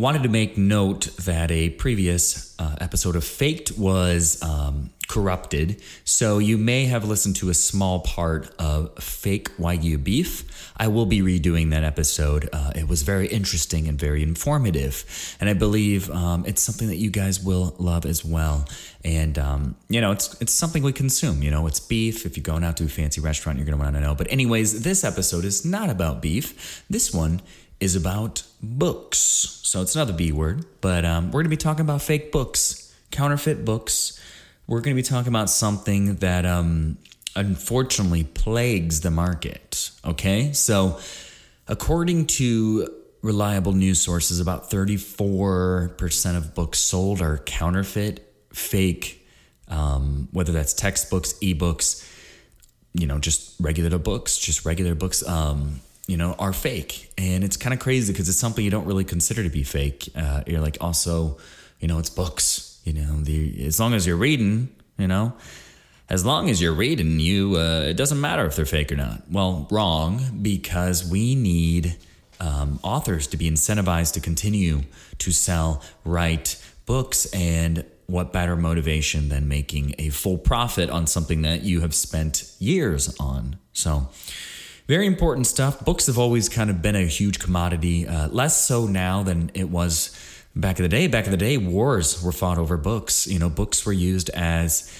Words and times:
Wanted 0.00 0.22
to 0.22 0.30
make 0.30 0.56
note 0.56 1.14
that 1.26 1.50
a 1.50 1.68
previous 1.68 2.58
uh, 2.58 2.74
episode 2.80 3.16
of 3.16 3.22
Faked 3.22 3.72
was 3.76 4.42
um, 4.42 4.88
corrupted, 5.08 5.82
so 6.04 6.38
you 6.38 6.56
may 6.56 6.86
have 6.86 7.04
listened 7.04 7.36
to 7.36 7.50
a 7.50 7.54
small 7.54 8.00
part 8.00 8.50
of 8.58 8.96
fake 8.98 9.54
Wagyu 9.58 10.02
beef. 10.02 10.72
I 10.78 10.88
will 10.88 11.04
be 11.04 11.20
redoing 11.20 11.68
that 11.72 11.84
episode. 11.84 12.48
Uh, 12.50 12.72
it 12.74 12.88
was 12.88 13.02
very 13.02 13.28
interesting 13.28 13.88
and 13.88 13.98
very 13.98 14.22
informative, 14.22 15.04
and 15.38 15.50
I 15.50 15.52
believe 15.52 16.08
um, 16.08 16.46
it's 16.46 16.62
something 16.62 16.88
that 16.88 16.96
you 16.96 17.10
guys 17.10 17.38
will 17.38 17.74
love 17.76 18.06
as 18.06 18.24
well. 18.24 18.66
And 19.04 19.38
um, 19.38 19.76
you 19.90 20.00
know, 20.00 20.12
it's 20.12 20.34
it's 20.40 20.54
something 20.54 20.82
we 20.82 20.94
consume. 20.94 21.42
You 21.42 21.50
know, 21.50 21.66
it's 21.66 21.78
beef. 21.78 22.24
If 22.24 22.38
you're 22.38 22.42
going 22.42 22.64
out 22.64 22.78
to 22.78 22.84
a 22.84 22.88
fancy 22.88 23.20
restaurant, 23.20 23.58
you're 23.58 23.66
going 23.66 23.76
to 23.76 23.84
want 23.84 23.96
to 23.96 24.00
know. 24.00 24.14
But 24.14 24.32
anyways, 24.32 24.82
this 24.82 25.04
episode 25.04 25.44
is 25.44 25.66
not 25.66 25.90
about 25.90 26.22
beef. 26.22 26.86
This 26.88 27.12
one 27.12 27.42
is 27.80 27.96
about 27.96 28.42
books. 28.62 29.18
So 29.18 29.82
it's 29.82 29.94
another 29.94 30.12
B 30.12 30.32
word, 30.32 30.64
but 30.80 31.04
um, 31.04 31.26
we're 31.26 31.42
going 31.42 31.44
to 31.44 31.50
be 31.50 31.56
talking 31.56 31.82
about 31.82 32.02
fake 32.02 32.30
books, 32.30 32.94
counterfeit 33.10 33.64
books. 33.64 34.20
We're 34.66 34.80
going 34.80 34.94
to 34.94 35.02
be 35.02 35.06
talking 35.06 35.28
about 35.28 35.50
something 35.50 36.16
that 36.16 36.44
um, 36.46 36.98
unfortunately 37.34 38.24
plagues 38.24 39.00
the 39.00 39.10
market. 39.10 39.90
Okay. 40.04 40.52
So, 40.52 41.00
according 41.68 42.26
to 42.26 42.88
reliable 43.22 43.72
news 43.72 44.00
sources, 44.00 44.40
about 44.40 44.70
34% 44.70 46.36
of 46.36 46.54
books 46.54 46.78
sold 46.78 47.20
are 47.20 47.38
counterfeit, 47.38 48.32
fake, 48.52 49.26
um, 49.68 50.28
whether 50.32 50.52
that's 50.52 50.74
textbooks, 50.74 51.34
ebooks, 51.34 52.06
you 52.92 53.06
know, 53.06 53.18
just 53.18 53.54
regular 53.60 53.98
books, 53.98 54.38
just 54.38 54.64
regular 54.64 54.94
books. 54.94 55.26
Um, 55.26 55.80
you 56.10 56.16
know, 56.16 56.34
are 56.40 56.52
fake. 56.52 57.12
And 57.16 57.44
it's 57.44 57.56
kind 57.56 57.72
of 57.72 57.78
crazy 57.78 58.12
because 58.12 58.28
it's 58.28 58.36
something 58.36 58.64
you 58.64 58.70
don't 58.70 58.84
really 58.84 59.04
consider 59.04 59.44
to 59.44 59.48
be 59.48 59.62
fake. 59.62 60.08
Uh, 60.16 60.42
you're 60.44 60.60
like, 60.60 60.76
also, 60.80 61.38
you 61.78 61.86
know, 61.86 62.00
it's 62.00 62.10
books, 62.10 62.80
you 62.84 62.92
know, 62.92 63.20
the, 63.20 63.64
as 63.64 63.78
long 63.78 63.94
as 63.94 64.08
you're 64.08 64.16
reading, 64.16 64.74
you 64.98 65.06
know, 65.06 65.32
as 66.08 66.26
long 66.26 66.50
as 66.50 66.60
you're 66.60 66.74
reading, 66.74 67.20
you, 67.20 67.54
uh, 67.56 67.82
it 67.82 67.96
doesn't 67.96 68.20
matter 68.20 68.44
if 68.44 68.56
they're 68.56 68.66
fake 68.66 68.90
or 68.90 68.96
not. 68.96 69.22
Well, 69.30 69.68
wrong, 69.70 70.40
because 70.42 71.08
we 71.08 71.36
need 71.36 71.96
um, 72.40 72.80
authors 72.82 73.28
to 73.28 73.36
be 73.36 73.48
incentivized 73.48 74.14
to 74.14 74.20
continue 74.20 74.80
to 75.18 75.30
sell, 75.30 75.80
write 76.04 76.60
books. 76.86 77.26
And 77.26 77.84
what 78.06 78.32
better 78.32 78.56
motivation 78.56 79.28
than 79.28 79.46
making 79.46 79.94
a 79.98 80.08
full 80.08 80.38
profit 80.38 80.90
on 80.90 81.06
something 81.06 81.42
that 81.42 81.62
you 81.62 81.82
have 81.82 81.94
spent 81.94 82.52
years 82.58 83.14
on? 83.20 83.58
So, 83.72 84.08
very 84.90 85.06
important 85.06 85.46
stuff. 85.46 85.84
Books 85.84 86.08
have 86.08 86.18
always 86.18 86.48
kind 86.48 86.68
of 86.68 86.82
been 86.82 86.96
a 86.96 87.04
huge 87.04 87.38
commodity, 87.38 88.08
uh, 88.08 88.26
less 88.26 88.66
so 88.66 88.88
now 88.88 89.22
than 89.22 89.48
it 89.54 89.70
was 89.70 90.10
back 90.56 90.80
in 90.80 90.82
the 90.82 90.88
day. 90.88 91.06
Back 91.06 91.26
in 91.26 91.30
the 91.30 91.36
day, 91.36 91.56
wars 91.56 92.20
were 92.20 92.32
fought 92.32 92.58
over 92.58 92.76
books. 92.76 93.28
You 93.28 93.38
know, 93.38 93.48
books 93.48 93.86
were 93.86 93.92
used 93.92 94.30
as 94.30 94.92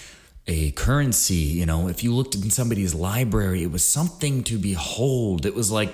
a 0.47 0.71
currency. 0.73 1.35
You 1.59 1.67
know, 1.67 1.89
if 1.89 2.05
you 2.05 2.15
looked 2.15 2.37
in 2.37 2.51
somebody's 2.51 2.95
library, 2.95 3.65
it 3.65 3.73
was 3.73 3.85
something 3.85 4.45
to 4.45 4.59
behold. 4.59 5.45
It 5.45 5.57
was 5.57 5.73
like 5.73 5.93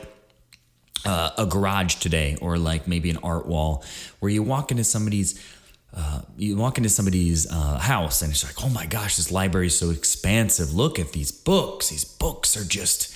uh, 1.06 1.30
a 1.38 1.46
garage 1.46 1.94
today, 1.94 2.36
or 2.42 2.58
like 2.58 2.86
maybe 2.86 3.08
an 3.08 3.20
art 3.22 3.46
wall, 3.46 3.82
where 4.20 4.30
you 4.30 4.42
walk 4.42 4.70
into 4.70 4.84
somebody's 4.84 5.42
uh, 5.96 6.20
you 6.36 6.54
walk 6.54 6.76
into 6.76 6.90
somebody's 6.90 7.50
uh, 7.50 7.78
house 7.78 8.20
and 8.20 8.30
it's 8.30 8.44
like, 8.44 8.62
oh 8.62 8.68
my 8.68 8.84
gosh, 8.84 9.16
this 9.16 9.30
library 9.30 9.68
is 9.68 9.78
so 9.78 9.88
expansive. 9.88 10.74
Look 10.74 10.98
at 10.98 11.12
these 11.12 11.32
books. 11.32 11.88
These 11.88 12.04
books 12.04 12.58
are 12.58 12.64
just 12.64 13.15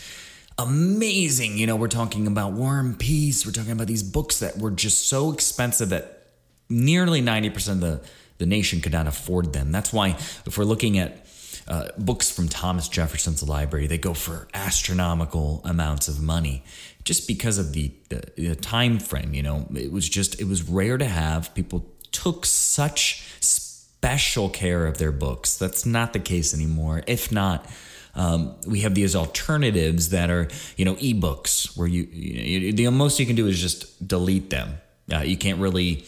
amazing. 0.61 1.59
You 1.59 1.67
know, 1.67 1.77
we're 1.77 1.89
talking 1.89 2.27
about 2.27 2.53
War 2.53 2.79
and 2.79 2.99
Peace. 2.99 3.47
We're 3.47 3.53
talking 3.53 3.73
about 3.73 3.87
these 3.87 4.03
books 4.03 4.41
that 4.41 4.59
were 4.59 4.71
just 4.71 5.09
so 5.09 5.33
expensive 5.33 5.89
that 5.89 6.27
nearly 6.69 7.23
90% 7.23 7.69
of 7.69 7.81
the, 7.81 8.01
the 8.39 8.47
nation 8.47 8.81
could 8.81 8.93
not 8.93 9.07
afford 9.07 9.53
them. 9.53 9.73
That's 9.73 9.93
why, 9.93 10.11
if 10.47 10.59
we're 10.59 10.65
looking 10.65 10.99
at 10.99 11.27
uh, 11.67 11.89
books 11.99 12.31
from 12.31 12.49
Thomas 12.49 12.89
Jefferson's 12.89 13.43
library, 13.43 13.87
they 13.87 13.99
go 13.99 14.15
for 14.15 14.49
astronomical 14.55 15.63
amounts 15.65 16.09
of 16.09 16.21
money 16.21 16.63
just 17.05 17.27
because 17.27 17.59
of 17.59 17.73
the, 17.73 17.93
the, 18.09 18.23
the 18.37 18.57
time 18.57 18.99
frame. 18.99 19.35
You 19.35 19.43
know, 19.43 19.67
it 19.75 19.91
was 19.91 20.09
just, 20.09 20.41
it 20.41 20.45
was 20.45 20.63
rare 20.63 20.99
to 20.99 21.07
have. 21.07 21.55
People 21.55 21.87
took 22.13 22.45
such 22.45 23.25
special 23.41 24.49
care 24.51 24.87
of 24.87 24.99
their 24.99 25.13
books. 25.13 25.57
That's 25.57 25.87
not 25.87 26.13
the 26.13 26.19
case 26.19 26.53
anymore. 26.53 27.03
If 27.07 27.33
not, 27.33 27.67
um, 28.15 28.57
we 28.67 28.81
have 28.81 28.95
these 28.95 29.15
alternatives 29.15 30.11
that 30.11 30.31
are, 30.31 30.49
you 30.77 30.85
know, 30.85 30.95
ebooks 30.97 31.77
where 31.77 31.87
you, 31.87 32.05
you 32.13 32.73
the 32.73 32.89
most 32.91 33.21
you 33.21 33.27
can 33.27 33.37
do 33.37 33.47
is 33.47 33.61
just 33.61 34.07
delete 34.07 34.51
them. 34.51 34.75
Uh, 35.13 35.21
you 35.21 35.37
can't 35.37 35.59
really 35.59 36.05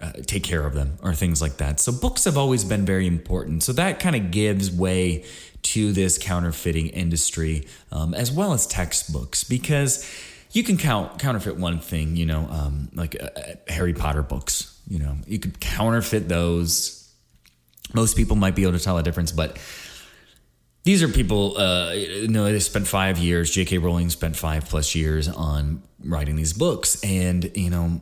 uh, 0.00 0.12
take 0.26 0.42
care 0.42 0.66
of 0.66 0.74
them 0.74 0.98
or 1.02 1.14
things 1.14 1.40
like 1.40 1.58
that. 1.58 1.80
So 1.80 1.92
books 1.92 2.24
have 2.24 2.36
always 2.36 2.64
been 2.64 2.84
very 2.84 3.06
important. 3.06 3.62
So 3.62 3.72
that 3.74 4.00
kind 4.00 4.16
of 4.16 4.30
gives 4.30 4.70
way 4.70 5.24
to 5.62 5.92
this 5.92 6.18
counterfeiting 6.18 6.88
industry 6.88 7.66
um, 7.92 8.14
as 8.14 8.32
well 8.32 8.52
as 8.52 8.66
textbooks 8.66 9.44
because 9.44 10.04
you 10.50 10.62
can 10.64 10.76
count 10.76 11.18
counterfeit 11.18 11.56
one 11.56 11.78
thing, 11.78 12.16
you 12.16 12.26
know, 12.26 12.46
um, 12.50 12.90
like 12.94 13.16
uh, 13.20 13.28
uh 13.36 13.54
Harry 13.68 13.94
Potter 13.94 14.22
books. 14.22 14.78
You 14.88 14.98
know, 14.98 15.16
you 15.26 15.38
could 15.38 15.60
counterfeit 15.60 16.28
those. 16.28 16.98
Most 17.94 18.16
people 18.16 18.36
might 18.36 18.54
be 18.54 18.62
able 18.62 18.72
to 18.72 18.80
tell 18.80 18.98
a 18.98 19.02
difference, 19.02 19.32
but 19.32 19.58
these 20.84 21.02
are 21.02 21.08
people, 21.08 21.56
uh, 21.58 21.92
you 21.92 22.28
know, 22.28 22.44
they 22.44 22.58
spent 22.58 22.86
five 22.86 23.18
years. 23.18 23.50
J.K. 23.50 23.78
Rowling 23.78 24.10
spent 24.10 24.36
five 24.36 24.68
plus 24.68 24.94
years 24.94 25.28
on 25.28 25.82
writing 26.04 26.36
these 26.36 26.52
books, 26.52 27.02
and 27.04 27.50
you 27.56 27.70
know, 27.70 28.00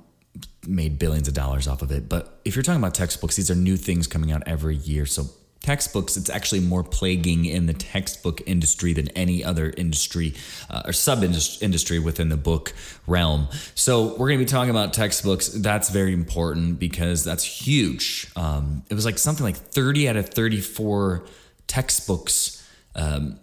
made 0.66 0.98
billions 0.98 1.28
of 1.28 1.34
dollars 1.34 1.68
off 1.68 1.82
of 1.82 1.91
it. 1.91 2.08
But 2.08 2.41
if 2.44 2.56
you're 2.56 2.62
talking 2.62 2.80
about 2.80 2.94
textbooks, 2.94 3.36
these 3.36 3.50
are 3.50 3.54
new 3.54 3.76
things 3.76 4.06
coming 4.06 4.32
out 4.32 4.42
every 4.46 4.76
year. 4.76 5.04
So 5.04 5.26
textbooks, 5.60 6.16
it's 6.16 6.30
actually 6.30 6.60
more 6.60 6.82
plaguing 6.82 7.44
in 7.44 7.66
the 7.66 7.74
textbook 7.74 8.41
industry 8.46 8.94
than 8.94 9.08
any 9.08 9.44
other 9.44 9.74
industry 9.76 10.34
uh, 10.70 10.82
or 10.86 10.92
sub 10.94 11.22
industry 11.22 11.98
within 11.98 12.30
the 12.30 12.36
book 12.36 12.72
realm. 13.06 13.48
So 13.74 14.12
we're 14.16 14.28
going 14.28 14.38
to 14.38 14.44
be 14.44 14.50
talking 14.50 14.70
about 14.70 14.94
textbooks. 14.94 15.48
That's 15.48 15.91
very 15.91 16.14
important 16.14 16.78
because 16.78 17.24
that's 17.24 17.44
huge. 17.44 18.26
Um, 18.36 18.84
it 18.88 18.94
was 18.94 19.04
like 19.04 19.18
something 19.18 19.44
like 19.44 19.56
30 19.56 20.08
out 20.08 20.16
of 20.16 20.30
34 20.30 21.26
textbooks 21.66 22.59
um, 23.00 23.41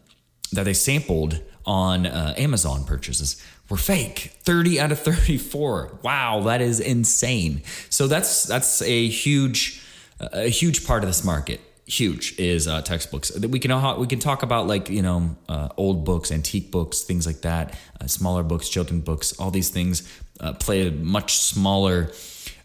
that 0.51 0.63
they 0.63 0.73
sampled 0.73 1.41
on 1.65 2.05
uh, 2.05 2.33
Amazon 2.37 2.85
purchases 2.85 3.43
were 3.69 3.77
fake. 3.77 4.31
30 4.43 4.79
out 4.79 4.91
of 4.91 4.99
34. 4.99 5.99
Wow, 6.03 6.41
that 6.45 6.61
is 6.61 6.79
insane. 6.79 7.63
So 7.89 8.07
that's 8.07 8.43
that's 8.43 8.81
a 8.81 9.07
huge 9.07 9.81
a 10.19 10.49
huge 10.49 10.85
part 10.85 11.03
of 11.03 11.09
this 11.09 11.23
market. 11.23 11.59
Huge 11.85 12.37
is 12.37 12.67
uh, 12.67 12.81
textbooks. 12.81 13.37
We 13.39 13.59
can 13.59 13.99
we 13.99 14.07
can 14.07 14.19
talk 14.19 14.43
about 14.43 14.67
like 14.67 14.89
you 14.89 15.01
know 15.01 15.35
uh, 15.47 15.69
old 15.77 16.05
books, 16.05 16.31
antique 16.31 16.71
books, 16.71 17.01
things 17.01 17.25
like 17.25 17.41
that. 17.41 17.77
Uh, 17.99 18.07
smaller 18.07 18.43
books, 18.43 18.69
children 18.69 19.01
books, 19.01 19.33
all 19.39 19.51
these 19.51 19.69
things 19.69 20.03
uh, 20.39 20.53
play 20.53 20.87
a 20.87 20.91
much 20.91 21.37
smaller 21.37 22.11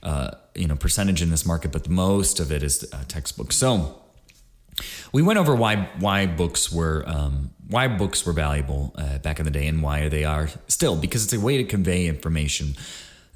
uh, 0.02 0.32
you 0.54 0.66
know 0.66 0.76
percentage 0.76 1.22
in 1.22 1.30
this 1.30 1.46
market, 1.46 1.72
but 1.72 1.88
most 1.88 2.40
of 2.40 2.50
it 2.50 2.62
is 2.62 2.84
uh, 2.92 3.04
textbooks. 3.06 3.56
So 3.56 4.01
we 5.12 5.22
went 5.22 5.38
over 5.38 5.54
why 5.54 5.88
why 5.98 6.26
books 6.26 6.72
were 6.72 7.04
um, 7.06 7.50
why 7.68 7.88
books 7.88 8.26
were 8.26 8.32
valuable 8.32 8.94
uh, 8.96 9.18
back 9.18 9.38
in 9.38 9.44
the 9.44 9.50
day 9.50 9.66
and 9.66 9.82
why 9.82 10.08
they 10.08 10.24
are 10.24 10.48
still 10.68 10.96
because 10.96 11.24
it's 11.24 11.32
a 11.32 11.40
way 11.40 11.56
to 11.56 11.64
convey 11.64 12.06
information 12.06 12.74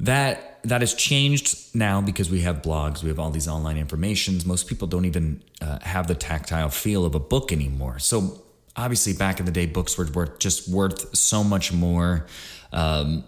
that 0.00 0.58
that 0.62 0.80
has 0.80 0.94
changed 0.94 1.74
now 1.74 2.00
because 2.00 2.30
we 2.30 2.40
have 2.40 2.60
blogs 2.60 3.02
we 3.02 3.08
have 3.08 3.18
all 3.18 3.30
these 3.30 3.48
online 3.48 3.76
informations. 3.76 4.44
Most 4.44 4.66
people 4.66 4.88
don't 4.88 5.04
even 5.04 5.42
uh, 5.60 5.78
have 5.82 6.06
the 6.06 6.14
tactile 6.14 6.68
feel 6.70 7.04
of 7.04 7.14
a 7.14 7.20
book 7.20 7.52
anymore. 7.52 7.98
So 7.98 8.42
obviously 8.76 9.14
back 9.14 9.40
in 9.40 9.46
the 9.46 9.52
day 9.52 9.66
books 9.66 9.96
were 9.96 10.06
worth 10.06 10.38
just 10.38 10.68
worth 10.68 11.16
so 11.16 11.42
much 11.42 11.72
more. 11.72 12.26
Um, 12.72 13.24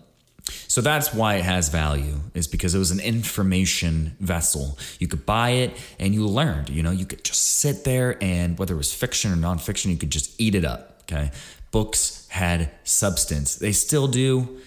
so 0.68 0.80
that's 0.80 1.12
why 1.12 1.36
it 1.36 1.44
has 1.44 1.68
value, 1.68 2.20
is 2.34 2.46
because 2.46 2.74
it 2.74 2.78
was 2.78 2.90
an 2.90 3.00
information 3.00 4.16
vessel. 4.20 4.78
You 4.98 5.08
could 5.08 5.26
buy 5.26 5.50
it 5.50 5.76
and 5.98 6.14
you 6.14 6.26
learned, 6.26 6.70
you 6.70 6.82
know, 6.82 6.90
you 6.90 7.06
could 7.06 7.24
just 7.24 7.58
sit 7.58 7.84
there 7.84 8.16
and 8.22 8.58
whether 8.58 8.74
it 8.74 8.78
was 8.78 8.92
fiction 8.92 9.32
or 9.32 9.36
nonfiction, 9.36 9.90
you 9.90 9.96
could 9.96 10.10
just 10.10 10.40
eat 10.40 10.54
it 10.54 10.64
up. 10.64 11.02
Okay. 11.02 11.30
Books 11.70 12.26
had 12.28 12.70
substance. 12.84 13.56
They 13.56 13.72
still 13.72 14.08
do, 14.08 14.60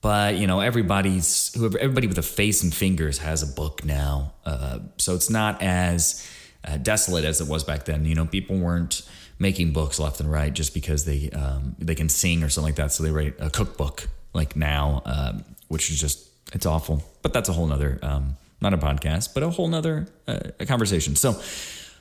but 0.00 0.36
you 0.36 0.46
know, 0.46 0.60
everybody's 0.60 1.52
whoever 1.54 1.78
everybody 1.78 2.06
with 2.06 2.18
a 2.18 2.22
face 2.22 2.62
and 2.62 2.74
fingers 2.74 3.18
has 3.18 3.42
a 3.42 3.46
book 3.46 3.84
now. 3.84 4.34
Uh, 4.44 4.80
so 4.98 5.14
it's 5.14 5.30
not 5.30 5.60
as 5.62 6.26
uh, 6.64 6.76
desolate 6.76 7.24
as 7.24 7.40
it 7.40 7.48
was 7.48 7.64
back 7.64 7.84
then. 7.84 8.04
You 8.04 8.14
know, 8.14 8.26
people 8.26 8.58
weren't 8.58 9.02
making 9.38 9.72
books 9.72 9.98
left 9.98 10.20
and 10.20 10.30
right 10.30 10.52
just 10.52 10.72
because 10.74 11.04
they 11.04 11.30
um, 11.30 11.76
they 11.78 11.94
can 11.94 12.08
sing 12.08 12.42
or 12.42 12.48
something 12.48 12.68
like 12.68 12.76
that. 12.76 12.92
So 12.92 13.02
they 13.02 13.10
write 13.10 13.34
a 13.38 13.50
cookbook 13.50 14.08
like 14.36 14.54
now, 14.54 15.02
um, 15.04 15.44
which 15.68 15.90
is 15.90 16.00
just 16.00 16.28
it's 16.52 16.66
awful. 16.66 17.02
But 17.22 17.32
that's 17.32 17.48
a 17.48 17.52
whole 17.52 17.66
nother 17.66 17.98
um, 18.02 18.36
not 18.60 18.72
a 18.72 18.78
podcast, 18.78 19.34
but 19.34 19.42
a 19.42 19.50
whole 19.50 19.68
nother 19.68 20.06
uh, 20.28 20.38
conversation. 20.66 21.16
So 21.16 21.40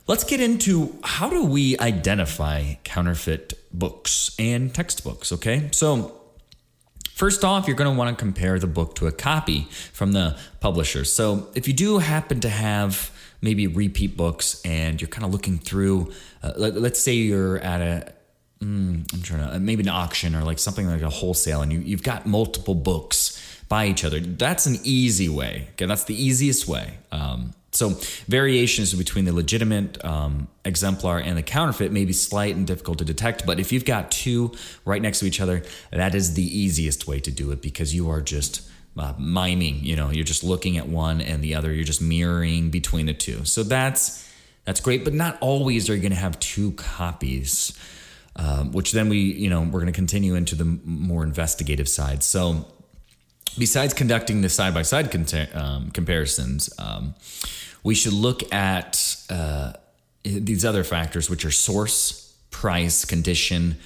let's 0.08 0.24
get 0.24 0.40
into 0.40 0.96
how 1.04 1.30
do 1.30 1.46
we 1.46 1.78
identify 1.80 2.76
counterfeit 2.84 3.54
books 3.74 4.36
and 4.38 4.74
textbooks. 4.74 5.32
Okay, 5.32 5.70
so. 5.72 6.22
First 7.14 7.46
off, 7.46 7.66
you're 7.66 7.78
going 7.78 7.90
to 7.90 7.98
want 7.98 8.10
to 8.10 8.22
compare 8.22 8.60
the 8.60 8.68
book 8.68 8.96
to 8.96 9.08
a 9.08 9.12
copy 9.14 9.70
from 9.94 10.12
the 10.12 10.38
publisher. 10.60 11.06
So, 11.06 11.48
if 11.56 11.66
you 11.66 11.74
do 11.74 12.00
happen 12.00 12.42
to 12.42 12.50
have 12.50 13.10
maybe 13.42 13.68
repeat 13.68 14.18
books 14.18 14.62
and 14.66 15.00
you're 15.00 15.08
kind 15.08 15.24
of 15.24 15.32
looking 15.32 15.58
through, 15.58 16.12
uh, 16.44 16.52
let, 16.58 16.76
us 16.76 17.00
say 17.00 17.14
you're 17.14 17.60
at 17.60 17.80
a, 17.80 18.14
mm, 18.66 19.14
I'm 19.14 19.22
trying 19.22 19.48
to, 19.48 19.56
uh, 19.56 19.60
maybe 19.60 19.84
an 19.84 19.90
auction 19.90 20.36
or 20.36 20.44
like 20.44 20.60
something 20.60 20.88
like 20.88 21.02
a 21.02 21.10
wholesale 21.10 21.62
and 21.62 21.72
you, 21.72 21.80
you've 21.80 22.04
got 22.04 22.26
multiple 22.26 22.76
books 22.76 23.42
by 23.70 23.88
each 23.88 24.04
other. 24.04 24.20
That's 24.20 24.66
an 24.66 24.80
easy 24.84 25.30
way. 25.30 25.68
Okay, 25.74 25.86
that's 25.86 26.06
the 26.06 26.16
easiest 26.16 26.68
way. 26.68 26.98
Um, 27.12 27.54
so 27.72 27.90
variations 28.28 28.94
between 28.94 29.26
the 29.26 29.34
legitimate 29.34 30.04
um, 30.06 30.48
exemplar 30.64 31.20
and 31.20 31.38
the 31.38 31.44
counterfeit 31.44 31.92
may 31.92 32.06
be 32.06 32.14
slight 32.14 32.56
and 32.56 32.66
difficult 32.66 33.00
to 33.00 33.06
detect, 33.06 33.46
but 33.46 33.60
if 33.60 33.72
you've 33.72 33.86
got 33.86 34.12
two 34.12 34.54
right 34.86 35.02
next 35.02 35.20
to 35.20 35.26
each 35.26 35.42
other, 35.42 35.62
that 35.92 36.16
is 36.16 36.36
the 36.36 36.44
easiest 36.44 37.06
way 37.06 37.20
to 37.20 37.32
do 37.32 37.52
it 37.52 37.62
because 37.62 37.94
you 37.94 38.10
are 38.10 38.22
just 38.22 38.62
uh, 38.98 39.14
miming. 39.20 39.84
You 39.84 39.98
know, 39.98 40.10
you're 40.10 40.24
just 40.24 40.44
looking 40.44 40.78
at 40.78 40.88
one 40.88 41.20
and 41.20 41.44
the 41.44 41.56
other. 41.56 41.74
You're 41.74 41.84
just 41.84 42.02
mirroring 42.02 42.70
between 42.70 43.08
the 43.08 43.14
two. 43.14 43.44
So 43.44 43.64
that's 43.64 44.26
that's 44.64 44.80
great, 44.80 45.04
but 45.04 45.14
not 45.14 45.38
always 45.42 45.90
are 45.90 45.96
you 45.96 46.02
going 46.02 46.12
to 46.12 46.18
have 46.18 46.40
two 46.40 46.72
copies. 46.72 47.78
Um, 48.38 48.74
which 48.74 48.92
then 48.92 49.08
we, 49.08 49.20
you 49.20 49.50
know, 49.50 49.62
we're 49.62 49.80
going 49.80 49.86
to 49.86 49.94
continue 49.94 50.36
into 50.36 50.56
the 50.56 50.66
more 50.66 51.24
investigative 51.24 51.88
side. 51.88 52.22
So 52.22 52.66
besides 53.58 53.94
conducting 53.94 54.42
the 54.42 54.50
side 54.50 54.74
by 54.74 54.82
side 54.82 55.10
comparisons, 55.10 56.70
um, 56.78 57.16
we 57.84 57.96
should 57.96 58.14
look 58.14 58.54
at 58.54 59.18
uh, 59.30 59.74
these 60.24 60.66
other 60.66 60.84
factors, 60.84 61.30
which 61.30 61.46
are 61.46 61.52
source, 61.52 62.36
price, 62.50 63.06
condition, 63.06 63.78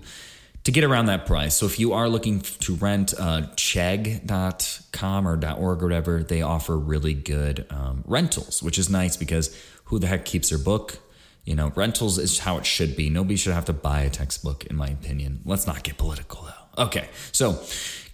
to 0.66 0.72
get 0.72 0.84
around 0.84 1.06
that 1.06 1.26
price. 1.28 1.56
So 1.56 1.68
if 1.68 1.80
you 1.80 1.94
are 1.94 2.10
looking 2.10 2.42
to 2.42 2.76
rent 2.76 3.14
uh, 3.18 3.44
chegg.com 3.56 5.28
or 5.28 5.34
.org 5.34 5.82
or 5.82 5.86
whatever, 5.86 6.24
they 6.24 6.42
offer 6.42 6.76
really 6.76 7.14
good 7.14 7.68
um, 7.70 8.04
rentals, 8.06 8.62
which 8.62 8.78
is 8.80 8.90
nice 8.90 9.16
because 9.16 9.56
who 9.86 10.00
the 10.00 10.08
heck 10.08 10.26
keeps 10.26 10.50
their 10.50 10.58
book? 10.58 10.98
You 11.46 11.56
know, 11.56 11.72
rentals 11.76 12.18
is 12.18 12.40
how 12.40 12.58
it 12.58 12.66
should 12.66 12.96
be. 12.96 13.12
Nobody 13.12 13.36
should 13.36 13.54
have 13.54 13.66
to 13.66 13.74
buy 13.74 14.02
a 14.02 14.10
textbook, 14.10 14.66
in 14.66 14.76
my 14.76 14.88
opinion. 14.88 15.42
Let's 15.46 15.68
not 15.68 15.84
get 15.84 16.00
political 16.00 16.42
though. 16.42 16.84
Okay, 16.86 17.08
so 17.32 17.64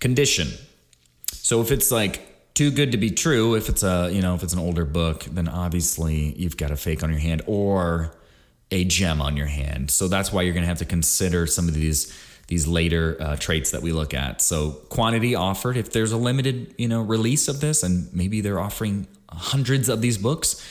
condition. 0.02 0.50
So 1.32 1.62
if 1.62 1.72
it's 1.72 1.90
like 1.90 2.54
too 2.54 2.70
good 2.70 2.92
to 2.92 2.98
be 2.98 3.12
true, 3.12 3.56
if 3.56 3.70
it's 3.70 3.84
a 3.84 4.10
you 4.12 4.22
know 4.22 4.36
if 4.36 4.44
it's 4.44 4.52
an 4.52 4.60
older 4.60 4.84
book, 4.84 5.24
then 5.24 5.48
obviously 5.48 6.38
you've 6.38 6.58
got 6.58 6.72
a 6.72 6.76
fake 6.76 7.02
on 7.02 7.10
your 7.10 7.20
hand 7.20 7.44
or 7.48 8.14
a 8.72 8.84
gem 8.84 9.22
on 9.22 9.38
your 9.38 9.48
hand. 9.48 9.90
So 9.90 10.10
that's 10.10 10.34
why 10.34 10.42
you're 10.42 10.54
going 10.54 10.64
to 10.64 10.70
have 10.70 10.80
to 10.80 10.86
consider 10.86 11.48
some 11.48 11.70
of 11.70 11.74
these 11.74 12.14
these 12.52 12.68
later 12.68 13.18
uh, 13.20 13.36
traits 13.38 13.72
that 13.72 13.82
we 13.82 13.92
look 13.92 14.14
at. 14.14 14.42
So 14.42 14.72
quantity 14.90 15.34
offered. 15.34 15.76
If 15.76 15.92
there's 15.92 16.12
a 16.12 16.18
limited 16.18 16.76
you 16.78 16.88
know 16.88 17.02
release 17.02 17.48
of 17.48 17.62
this, 17.62 17.82
and 17.82 18.14
maybe 18.14 18.42
they're 18.42 18.60
offering 18.60 19.08
hundreds 19.32 19.90
of 19.90 20.02
these 20.02 20.20
books 20.20 20.64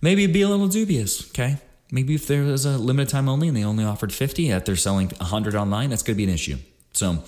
maybe 0.00 0.26
be 0.26 0.42
a 0.42 0.48
little 0.48 0.68
dubious. 0.68 1.28
Okay. 1.30 1.56
Maybe 1.90 2.14
if 2.14 2.26
there 2.26 2.42
was 2.42 2.66
a 2.66 2.76
limited 2.76 3.10
time 3.10 3.28
only 3.28 3.48
and 3.48 3.56
they 3.56 3.64
only 3.64 3.84
offered 3.84 4.12
50, 4.12 4.44
yet 4.44 4.66
they're 4.66 4.76
selling 4.76 5.08
100 5.08 5.54
online, 5.54 5.90
that's 5.90 6.02
going 6.02 6.14
to 6.14 6.18
be 6.18 6.24
an 6.24 6.30
issue. 6.30 6.58
So 6.92 7.24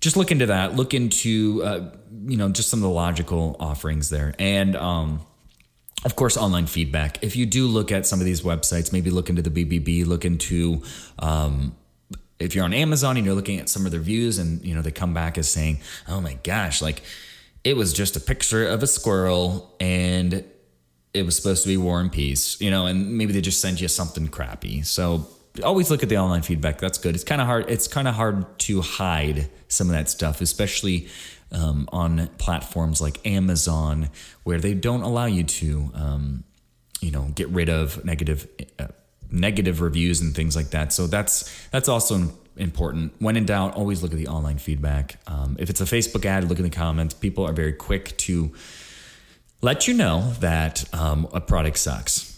just 0.00 0.16
look 0.16 0.32
into 0.32 0.46
that. 0.46 0.74
Look 0.74 0.94
into, 0.94 1.62
uh, 1.64 1.90
you 2.26 2.36
know, 2.36 2.48
just 2.48 2.70
some 2.70 2.80
of 2.80 2.82
the 2.82 2.90
logical 2.90 3.56
offerings 3.60 4.10
there. 4.10 4.34
And, 4.38 4.74
um, 4.74 5.20
of 6.04 6.16
course, 6.16 6.36
online 6.36 6.66
feedback. 6.66 7.22
If 7.22 7.36
you 7.36 7.46
do 7.46 7.66
look 7.66 7.92
at 7.92 8.04
some 8.04 8.18
of 8.18 8.26
these 8.26 8.42
websites, 8.42 8.92
maybe 8.92 9.10
look 9.10 9.30
into 9.30 9.42
the 9.42 9.50
BBB, 9.50 10.04
look 10.04 10.24
into, 10.24 10.82
um, 11.20 11.76
if 12.44 12.54
you're 12.54 12.64
on 12.64 12.74
Amazon 12.74 13.16
and 13.16 13.24
you're 13.24 13.34
looking 13.34 13.58
at 13.58 13.68
some 13.68 13.86
of 13.86 13.92
the 13.92 13.98
reviews 13.98 14.38
and, 14.38 14.64
you 14.64 14.74
know, 14.74 14.82
they 14.82 14.90
come 14.90 15.14
back 15.14 15.38
as 15.38 15.48
saying, 15.48 15.80
oh 16.08 16.20
my 16.20 16.34
gosh, 16.44 16.82
like 16.82 17.02
it 17.64 17.76
was 17.76 17.92
just 17.92 18.16
a 18.16 18.20
picture 18.20 18.66
of 18.66 18.82
a 18.82 18.86
squirrel 18.86 19.74
and 19.80 20.44
it 21.14 21.24
was 21.24 21.36
supposed 21.36 21.62
to 21.62 21.68
be 21.68 21.76
War 21.76 22.00
and 22.00 22.12
Peace, 22.12 22.60
you 22.60 22.70
know, 22.70 22.86
and 22.86 23.16
maybe 23.16 23.32
they 23.32 23.40
just 23.40 23.60
send 23.60 23.80
you 23.80 23.88
something 23.88 24.28
crappy. 24.28 24.82
So 24.82 25.26
always 25.62 25.90
look 25.90 26.02
at 26.02 26.08
the 26.08 26.18
online 26.18 26.42
feedback. 26.42 26.78
That's 26.78 26.98
good. 26.98 27.14
It's 27.14 27.24
kind 27.24 27.40
of 27.40 27.46
hard. 27.46 27.70
It's 27.70 27.88
kind 27.88 28.06
of 28.06 28.14
hard 28.14 28.58
to 28.60 28.82
hide 28.82 29.48
some 29.68 29.88
of 29.88 29.94
that 29.94 30.10
stuff, 30.10 30.40
especially 30.40 31.08
um, 31.52 31.88
on 31.92 32.28
platforms 32.38 33.00
like 33.00 33.24
Amazon, 33.26 34.10
where 34.42 34.58
they 34.58 34.74
don't 34.74 35.02
allow 35.02 35.26
you 35.26 35.44
to, 35.44 35.90
um, 35.94 36.44
you 37.00 37.10
know, 37.10 37.30
get 37.34 37.48
rid 37.48 37.70
of 37.70 38.04
negative 38.04 38.48
uh, 38.78 38.88
negative 39.34 39.80
reviews 39.80 40.20
and 40.20 40.34
things 40.34 40.56
like 40.56 40.70
that. 40.70 40.92
So 40.92 41.06
that's 41.06 41.68
that's 41.68 41.88
also 41.88 42.32
important. 42.56 43.12
When 43.18 43.36
in 43.36 43.46
doubt, 43.46 43.74
always 43.74 44.02
look 44.02 44.12
at 44.12 44.18
the 44.18 44.28
online 44.28 44.58
feedback. 44.58 45.18
Um, 45.26 45.56
if 45.58 45.70
it's 45.70 45.80
a 45.80 45.84
Facebook 45.84 46.24
ad, 46.24 46.48
look 46.48 46.58
in 46.58 46.64
the 46.64 46.70
comments. 46.70 47.14
People 47.14 47.44
are 47.44 47.52
very 47.52 47.72
quick 47.72 48.16
to 48.18 48.52
let 49.60 49.88
you 49.88 49.94
know 49.94 50.32
that 50.40 50.84
um, 50.94 51.28
a 51.32 51.40
product 51.40 51.78
sucks. 51.78 52.30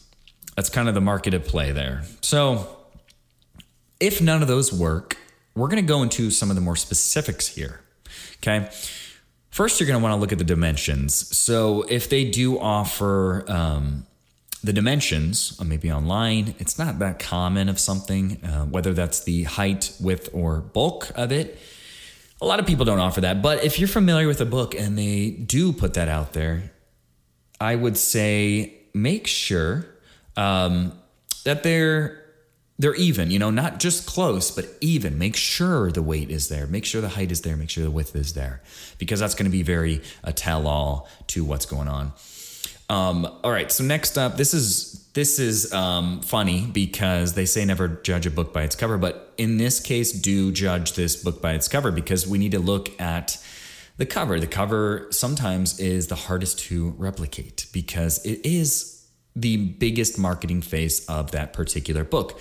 That's 0.55 0.71
kind 0.71 0.89
of 0.89 0.95
the 0.95 1.01
market 1.01 1.35
at 1.35 1.45
play 1.45 1.73
there. 1.73 2.03
So, 2.23 2.77
if 4.01 4.21
none 4.21 4.43
of 4.43 4.49
those 4.49 4.73
work, 4.73 5.19
we're 5.55 5.69
going 5.69 5.83
to 5.83 5.89
go 5.89 6.03
into 6.03 6.31
some 6.31 6.51
of 6.51 6.57
the 6.57 6.63
more 6.63 6.77
specifics 6.77 7.49
here. 7.49 7.81
Okay. 8.37 8.71
First, 9.51 9.81
you're 9.81 9.87
going 9.87 9.99
to 9.99 10.03
want 10.03 10.13
to 10.13 10.21
look 10.21 10.33
at 10.33 10.39
the 10.39 10.45
dimensions. 10.45 11.37
So, 11.37 11.83
if 11.89 12.09
they 12.09 12.25
do 12.25 12.59
offer 12.59 13.45
um, 13.51 14.07
the 14.63 14.73
dimensions, 14.73 15.57
uh, 15.61 15.65
maybe 15.65 15.91
online, 15.93 16.55
it's 16.59 16.79
not 16.79 16.99
that 16.99 17.19
common 17.19 17.69
of 17.69 17.79
something, 17.79 18.43
uh, 18.45 18.65
whether 18.65 18.93
that's 18.93 19.25
the 19.25 19.45
height, 19.45 19.93
width, 20.01 20.29
or 20.33 20.61
bulk 20.61 21.11
of 21.15 21.31
it. 21.33 21.59
A 22.41 22.47
lot 22.47 22.61
of 22.61 22.67
people 22.67 22.85
don't 22.85 22.99
offer 22.99 23.21
that. 23.23 23.43
But 23.43 23.65
if 23.65 23.79
you're 23.79 23.89
familiar 23.89 24.27
with 24.27 24.41
a 24.41 24.47
book 24.47 24.75
and 24.75 24.99
they 24.99 25.31
do 25.31 25.73
put 25.73 25.95
that 25.95 26.09
out 26.09 26.33
there, 26.33 26.73
I 27.61 27.77
would 27.77 27.97
say 27.97 28.75
make 28.93 29.27
sure 29.27 29.87
um, 30.37 30.93
that 31.45 31.63
they're 31.63 32.23
they're 32.79 32.95
even, 32.97 33.31
you 33.31 33.39
know, 33.39 33.49
not 33.49 33.81
just 33.81 34.07
close, 34.07 34.51
but 34.51 34.67
even. 34.83 35.17
Make 35.17 35.35
sure 35.35 35.91
the 35.91 36.03
weight 36.03 36.31
is 36.31 36.49
there. 36.49 36.67
Make 36.67 36.85
sure 36.85 37.01
the 37.01 37.09
height 37.09 37.33
is 37.33 37.41
there. 37.41 37.57
Make 37.57 37.71
sure 37.71 37.83
the 37.83 37.91
width 37.91 38.15
is 38.15 38.35
there, 38.35 38.61
because 38.99 39.19
that's 39.19 39.35
going 39.35 39.51
to 39.51 39.57
be 39.57 39.63
very 39.63 40.03
a 40.23 40.33
tell 40.33 40.67
all 40.67 41.09
to 41.29 41.43
what's 41.43 41.65
going 41.65 41.89
on. 41.89 42.13
Um, 42.89 43.27
all 43.43 43.51
right, 43.51 43.71
so 43.71 43.83
next 43.85 44.17
up, 44.17 44.37
this 44.37 44.55
is 44.55 45.07
this 45.13 45.39
is 45.39 45.73
um, 45.73 46.21
funny 46.21 46.67
because 46.67 47.33
they 47.35 47.47
say 47.47 47.65
never 47.65 47.89
judge 47.89 48.27
a 48.27 48.31
book 48.31 48.53
by 48.53 48.63
its 48.63 48.77
cover, 48.77 48.99
but 48.99 49.33
in 49.39 49.57
this 49.57 49.81
case, 49.81 50.13
do 50.13 50.53
judge 50.53 50.93
this 50.93 51.17
book 51.17 51.41
by 51.41 51.55
its 51.55 51.69
cover 51.69 51.91
because 51.91 52.27
we 52.27 52.37
need 52.39 52.53
to 52.53 52.59
look 52.59 53.01
at 53.01 53.43
the 53.97 54.07
cover. 54.07 54.39
The 54.39 54.47
cover 54.47 55.09
sometimes 55.11 55.81
is 55.81 56.09
the 56.09 56.15
hardest 56.15 56.59
to 56.61 56.91
replicate 56.99 57.67
because 57.73 58.25
it 58.27 58.45
is 58.45 59.09
the 59.35 59.57
biggest 59.57 60.19
marketing 60.19 60.63
face 60.63 61.07
of 61.07 61.31
that 61.33 61.53
particular 61.53 62.05
book. 62.05 62.41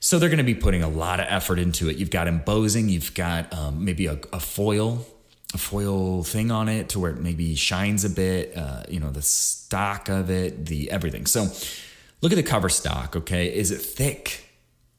So 0.00 0.18
they're 0.18 0.28
going 0.28 0.38
to 0.38 0.44
be 0.44 0.54
putting 0.54 0.82
a 0.82 0.88
lot 0.88 1.18
of 1.18 1.26
effort 1.28 1.58
into 1.58 1.88
it. 1.88 1.96
You've 1.96 2.10
got 2.10 2.28
embossing, 2.28 2.88
you've 2.88 3.14
got 3.14 3.52
um, 3.54 3.84
maybe 3.84 4.06
a, 4.06 4.18
a, 4.32 4.40
foil, 4.40 5.06
foil 5.58 6.22
thing 6.22 6.50
on 6.50 6.68
it 6.68 6.88
to 6.90 7.00
where 7.00 7.10
it 7.12 7.18
maybe 7.20 7.54
shines 7.54 8.04
a 8.04 8.10
bit. 8.10 8.56
Uh, 8.56 8.82
you 8.88 9.00
know, 9.00 9.10
the 9.10 9.22
stock 9.22 10.08
of 10.08 10.30
it, 10.30 10.66
the 10.66 10.90
everything. 10.90 11.26
So 11.26 11.48
look 12.20 12.32
at 12.32 12.36
the 12.36 12.42
cover 12.42 12.68
stock. 12.68 13.16
Okay, 13.16 13.54
is 13.54 13.70
it 13.70 13.80
thick 13.80 14.48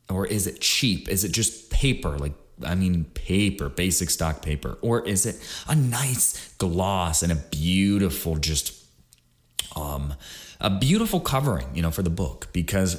or 0.09 0.25
is 0.25 0.47
it 0.47 0.61
cheap? 0.61 1.09
Is 1.09 1.23
it 1.23 1.31
just 1.31 1.69
paper 1.69 2.17
like 2.17 2.33
I 2.63 2.75
mean, 2.75 3.05
paper, 3.05 3.69
basic 3.69 4.09
stock 4.09 4.41
paper, 4.41 4.77
or 4.81 5.05
is 5.05 5.25
it 5.25 5.35
a 5.67 5.75
nice 5.75 6.53
gloss 6.57 7.21
and 7.21 7.31
a 7.31 7.35
beautiful, 7.35 8.37
just 8.37 8.73
um, 9.75 10.13
a 10.61 10.69
beautiful 10.69 11.19
covering, 11.19 11.67
you 11.73 11.81
know, 11.81 11.91
for 11.91 12.01
the 12.01 12.09
book? 12.09 12.47
Because 12.53 12.95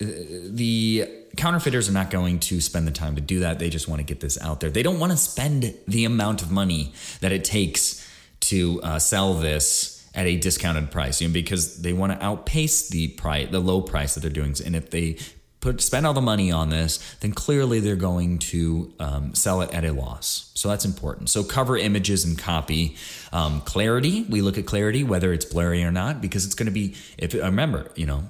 uh, 0.00 0.06
the 0.48 1.08
counterfeiters 1.36 1.88
are 1.88 1.92
not 1.92 2.10
going 2.10 2.38
to 2.40 2.60
spend 2.60 2.86
the 2.86 2.92
time 2.92 3.14
to 3.16 3.20
do 3.20 3.40
that. 3.40 3.58
They 3.58 3.70
just 3.70 3.88
want 3.88 4.00
to 4.00 4.04
get 4.04 4.20
this 4.20 4.40
out 4.40 4.60
there. 4.60 4.70
They 4.70 4.82
don't 4.82 4.98
want 4.98 5.12
to 5.12 5.18
spend 5.18 5.74
the 5.86 6.04
amount 6.04 6.42
of 6.42 6.50
money 6.50 6.92
that 7.20 7.32
it 7.32 7.44
takes 7.44 8.06
to 8.40 8.80
uh, 8.82 8.98
sell 8.98 9.34
this 9.34 10.06
at 10.14 10.26
a 10.26 10.36
discounted 10.36 10.90
price, 10.90 11.20
you 11.20 11.28
know, 11.28 11.34
because 11.34 11.82
they 11.82 11.92
want 11.92 12.12
to 12.12 12.24
outpace 12.24 12.88
the 12.88 13.08
price, 13.08 13.48
the 13.50 13.60
low 13.60 13.80
price 13.80 14.14
that 14.14 14.20
they're 14.20 14.30
doing. 14.30 14.54
And 14.64 14.76
if 14.76 14.90
they 14.90 15.18
put 15.60 15.80
spend 15.80 16.06
all 16.06 16.12
the 16.12 16.20
money 16.20 16.52
on 16.52 16.68
this, 16.68 17.16
then 17.20 17.32
clearly 17.32 17.80
they're 17.80 17.96
going 17.96 18.38
to 18.38 18.92
um, 19.00 19.34
sell 19.34 19.62
it 19.62 19.72
at 19.74 19.84
a 19.84 19.92
loss. 19.92 20.52
So 20.54 20.68
that's 20.68 20.84
important. 20.84 21.30
So 21.30 21.42
cover 21.42 21.76
images 21.76 22.24
and 22.24 22.38
copy. 22.38 22.96
Um, 23.32 23.62
clarity, 23.62 24.24
we 24.28 24.42
look 24.42 24.58
at 24.58 24.66
clarity, 24.66 25.02
whether 25.02 25.32
it's 25.32 25.46
blurry 25.46 25.82
or 25.82 25.90
not, 25.90 26.20
because 26.20 26.44
it's 26.44 26.54
going 26.54 26.66
to 26.66 26.72
be. 26.72 26.94
If 27.16 27.32
remember, 27.34 27.90
you 27.96 28.06
know, 28.06 28.24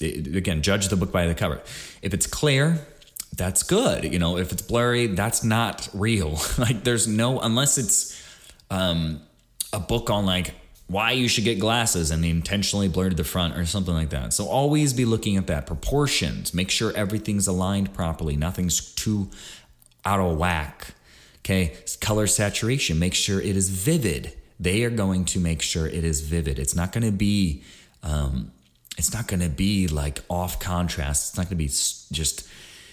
it, 0.00 0.34
again, 0.36 0.62
judge 0.62 0.88
the 0.88 0.96
book 0.96 1.12
by 1.12 1.26
the 1.26 1.34
cover. 1.34 1.60
If 2.02 2.14
it's 2.14 2.26
clear, 2.26 2.78
that's 3.36 3.62
good. 3.62 4.12
You 4.12 4.18
know, 4.18 4.36
if 4.36 4.52
it's 4.52 4.62
blurry, 4.62 5.08
that's 5.08 5.44
not 5.44 5.88
real. 5.92 6.38
like 6.58 6.84
there's 6.84 7.06
no 7.06 7.40
unless 7.40 7.78
it's 7.78 8.22
um, 8.70 9.20
a 9.72 9.80
book 9.80 10.10
on 10.10 10.26
like 10.26 10.54
why 10.86 11.12
you 11.12 11.28
should 11.28 11.44
get 11.44 11.58
glasses 11.58 12.10
and 12.10 12.22
they 12.22 12.30
intentionally 12.30 12.88
blurred 12.88 13.16
the 13.16 13.24
front 13.24 13.56
or 13.56 13.64
something 13.64 13.94
like 13.94 14.10
that. 14.10 14.32
So 14.32 14.46
always 14.46 14.92
be 14.92 15.04
looking 15.04 15.36
at 15.36 15.46
that. 15.46 15.66
Proportions, 15.66 16.52
make 16.52 16.70
sure 16.70 16.92
everything's 16.94 17.46
aligned 17.46 17.94
properly, 17.94 18.36
nothing's 18.36 18.94
too 18.94 19.30
out 20.04 20.20
of 20.20 20.36
whack. 20.36 20.88
Okay, 21.38 21.76
color 22.00 22.26
saturation, 22.26 22.98
make 22.98 23.14
sure 23.14 23.40
it 23.40 23.56
is 23.56 23.68
vivid. 23.68 24.32
They 24.58 24.82
are 24.84 24.90
going 24.90 25.24
to 25.26 25.40
make 25.40 25.60
sure 25.60 25.86
it 25.86 26.04
is 26.04 26.22
vivid. 26.22 26.58
It's 26.58 26.74
not 26.74 26.92
going 26.92 27.04
to 27.04 27.12
be, 27.12 27.62
um, 28.02 28.52
it's 28.96 29.12
not 29.12 29.26
going 29.26 29.40
to 29.40 29.48
be 29.48 29.88
like 29.88 30.20
off 30.28 30.60
contrast. 30.60 31.30
It's 31.30 31.36
not 31.36 31.44
going 31.44 31.56
to 31.58 31.64
be 31.64 31.66
just, 31.66 32.48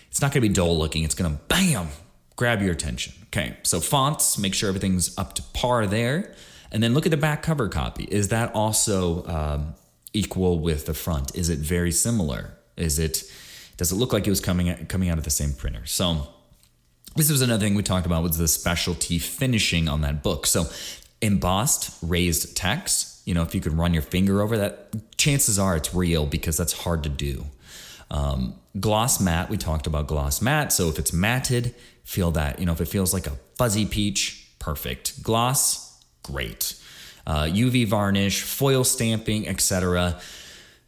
it's 0.10 0.22
not 0.22 0.32
going 0.32 0.42
to 0.42 0.48
be 0.50 0.54
dull 0.54 0.78
looking. 0.78 1.04
It's 1.04 1.16
going 1.16 1.32
to 1.32 1.40
bam, 1.48 1.90
grab 2.36 2.62
your 2.62 2.72
attention. 2.72 3.14
Okay, 3.28 3.56
so 3.64 3.80
fonts, 3.80 4.38
make 4.38 4.54
sure 4.54 4.68
everything's 4.68 5.18
up 5.18 5.36
to 5.36 5.44
par 5.54 5.86
there. 5.88 6.34
And 6.72 6.82
then 6.82 6.94
look 6.94 7.06
at 7.06 7.12
the 7.12 7.18
back 7.18 7.44
cover 7.44 7.70
copy. 7.70 8.06
Is 8.06 8.30
that 8.30 8.54
also 8.56 9.26
um, 9.26 9.76
equal 10.14 10.60
with 10.60 10.86
the 10.86 10.94
front? 10.94 11.36
Is 11.36 11.50
it 11.50 11.60
very 11.60 11.92
similar? 11.92 12.54
Is 12.78 12.98
it 12.98 13.24
does 13.78 13.92
it 13.92 13.96
look 13.96 14.14
like 14.14 14.28
it 14.28 14.30
was 14.30 14.40
coming 14.40 14.86
coming 14.86 15.10
out 15.10 15.18
of 15.18 15.24
the 15.24 15.30
same 15.30 15.54
printer? 15.54 15.86
So 15.86 16.28
this 17.16 17.30
was 17.30 17.42
another 17.42 17.66
thing 17.66 17.76
we 17.76 17.84
talked 17.84 18.06
about 18.06 18.24
was 18.24 18.38
the 18.38 18.48
specialty 18.48 19.20
finishing 19.20 19.90
on 19.90 20.02
that 20.02 20.24
book. 20.24 20.46
So 20.46 20.66
embossed 21.22 21.98
raised 22.02 22.56
text. 22.56 23.11
You 23.26 23.34
know, 23.34 23.44
if 23.44 23.54
you 23.54 23.62
could 23.62 23.74
run 23.74 23.94
your 23.94 24.02
finger 24.02 24.42
over 24.42 24.58
that, 24.58 25.18
chances 25.18 25.60
are 25.60 25.76
it's 25.76 25.94
real 25.94 26.26
because 26.26 26.58
that's 26.58 26.74
hard 26.74 27.04
to 27.04 27.10
do. 27.10 27.46
Um, 28.10 28.56
gloss 28.80 29.22
matte, 29.22 29.50
we 29.50 29.58
talked 29.58 29.88
about 29.88 30.08
gloss 30.08 30.42
matte. 30.42 30.74
So 30.74 30.90
if 30.90 31.00
it's 31.00 31.14
matted, 31.14 31.76
feel 32.04 32.32
that. 32.32 32.60
You 32.60 32.66
know, 32.66 32.74
if 32.74 32.82
it 32.82 32.88
feels 32.88 33.14
like 33.14 33.28
a 33.28 33.38
fuzzy 33.58 33.86
peach, 33.86 34.48
perfect. 34.60 35.24
Gloss, 35.24 36.02
great. 36.24 36.76
Uh, 37.26 37.44
UV 37.44 37.88
varnish, 37.88 38.42
foil 38.42 38.84
stamping, 38.84 39.48
etc. 39.48 40.20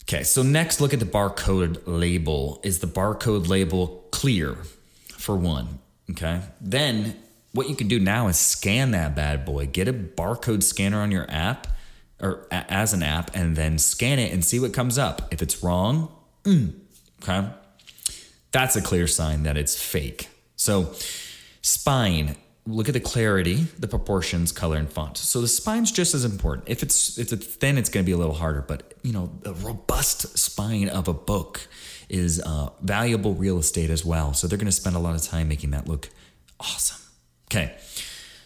Okay, 0.03 0.23
so 0.23 0.43
next 0.43 0.81
look 0.81 0.93
at 0.93 0.99
the 0.99 1.05
barcode 1.05 1.81
label. 1.85 2.59
Is 2.63 2.79
the 2.79 2.87
barcode 2.87 3.47
label 3.47 4.05
clear 4.11 4.57
for 5.17 5.35
one? 5.35 5.79
Okay, 6.11 6.41
then 6.59 7.15
what 7.53 7.69
you 7.69 7.75
can 7.75 7.87
do 7.87 7.99
now 7.99 8.27
is 8.27 8.37
scan 8.37 8.91
that 8.91 9.15
bad 9.15 9.45
boy, 9.45 9.67
get 9.67 9.87
a 9.87 9.93
barcode 9.93 10.63
scanner 10.63 10.99
on 10.99 11.11
your 11.11 11.29
app 11.29 11.67
or 12.23 12.47
a- 12.51 12.71
as 12.71 12.93
an 12.93 13.03
app, 13.03 13.35
and 13.35 13.55
then 13.55 13.77
scan 13.77 14.19
it 14.19 14.31
and 14.31 14.43
see 14.43 14.59
what 14.59 14.73
comes 14.73 14.97
up. 14.97 15.27
If 15.31 15.41
it's 15.41 15.61
wrong, 15.63 16.11
mm, 16.43 16.73
okay, 17.21 17.49
that's 18.51 18.75
a 18.75 18.81
clear 18.81 19.07
sign 19.07 19.43
that 19.43 19.57
it's 19.57 19.75
fake. 19.81 20.29
So, 20.55 20.93
spine, 21.61 22.35
look 22.65 22.87
at 22.87 22.93
the 22.93 22.99
clarity, 22.99 23.67
the 23.77 23.87
proportions, 23.87 24.51
color, 24.51 24.77
and 24.77 24.89
font. 24.89 25.17
So 25.17 25.41
the 25.41 25.47
spine's 25.47 25.91
just 25.91 26.13
as 26.13 26.23
important. 26.23 26.69
If 26.69 26.83
it's 26.83 27.17
if 27.17 27.33
it's 27.33 27.45
thin, 27.45 27.77
it's 27.77 27.89
going 27.89 28.03
to 28.03 28.07
be 28.07 28.13
a 28.13 28.17
little 28.17 28.35
harder. 28.35 28.61
But 28.61 28.93
you 29.03 29.11
know, 29.11 29.31
the 29.41 29.53
robust 29.53 30.37
spine 30.37 30.89
of 30.89 31.07
a 31.07 31.13
book 31.13 31.67
is 32.09 32.41
uh, 32.41 32.69
valuable 32.81 33.33
real 33.33 33.57
estate 33.57 33.89
as 33.89 34.05
well. 34.05 34.33
So 34.33 34.47
they're 34.47 34.57
going 34.57 34.65
to 34.67 34.71
spend 34.71 34.95
a 34.95 34.99
lot 34.99 35.15
of 35.15 35.21
time 35.23 35.47
making 35.47 35.71
that 35.71 35.87
look 35.87 36.09
awesome. 36.59 37.01
Okay. 37.51 37.75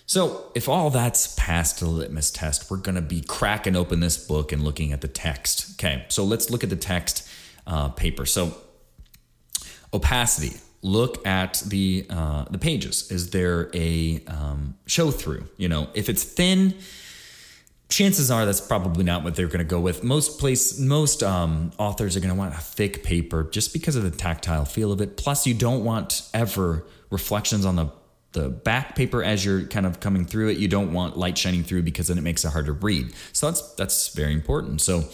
So, 0.08 0.52
if 0.56 0.70
all 0.70 0.90
that's 0.90 1.36
passed 1.36 1.82
the 1.82 1.86
litmus 1.86 2.32
test, 2.32 2.72
we're 2.72 2.78
going 2.78 2.96
to 2.96 3.02
be 3.02 3.22
cracking 3.22 3.76
open 3.76 4.00
this 4.00 4.18
book 4.18 4.52
and 4.52 4.64
looking 4.64 4.94
at 4.94 5.02
the 5.02 5.08
text. 5.08 5.74
Okay, 5.74 6.06
so 6.08 6.24
let's 6.24 6.50
look 6.50 6.64
at 6.64 6.70
the 6.70 6.78
text 6.78 7.30
uh, 7.68 7.90
paper. 7.90 8.26
So, 8.26 8.56
opacity 9.94 10.58
look 10.82 11.26
at 11.28 11.62
the 11.66 12.06
uh, 12.10 12.46
the 12.50 12.58
pages. 12.58 13.12
Is 13.12 13.32
there 13.32 13.70
a 13.74 14.24
um, 14.28 14.78
show 14.86 15.12
through? 15.12 15.48
You 15.58 15.68
know, 15.68 15.90
if 15.94 16.10
it's 16.10 16.24
thin, 16.24 16.76
chances 17.90 18.32
are 18.32 18.46
that's 18.46 18.62
probably 18.62 19.04
not 19.04 19.24
what 19.24 19.36
they're 19.36 19.48
going 19.48 19.60
to 19.60 19.66
go 19.66 19.80
with. 19.80 20.04
Most 20.04 20.40
place, 20.40 20.80
most 20.80 21.24
um, 21.24 21.72
authors 21.78 22.16
are 22.16 22.20
going 22.20 22.34
to 22.34 22.40
want 22.40 22.54
a 22.54 22.58
thick 22.58 23.04
paper 23.04 23.44
just 23.44 23.74
because 23.74 23.96
of 23.96 24.04
the 24.04 24.12
tactile 24.12 24.66
feel 24.66 24.92
of 24.92 25.02
it. 25.02 25.18
Plus, 25.18 25.46
you 25.46 25.54
don't 25.54 25.84
want 25.84 26.30
ever 26.34 26.86
reflections 27.10 27.66
on 27.66 27.76
the 27.76 27.92
the 28.34 28.50
back 28.50 28.96
paper 28.96 29.24
as 29.24 29.44
you're 29.44 29.64
kind 29.64 29.86
of 29.86 30.00
coming 30.00 30.26
through 30.26 30.50
it. 30.50 30.58
You 30.58 30.68
don't 30.68 30.94
want 30.94 31.18
light 31.18 31.38
shining 31.38 31.64
through 31.64 31.84
because 31.84 32.08
then 32.08 32.18
it 32.18 32.22
makes 32.22 32.46
it 32.46 32.50
hard 32.50 32.66
to 32.68 32.74
read. 32.74 33.14
So 33.34 33.48
that's 33.48 33.74
that's 33.76 34.10
very 34.10 34.34
important. 34.34 34.82
So 34.82 35.06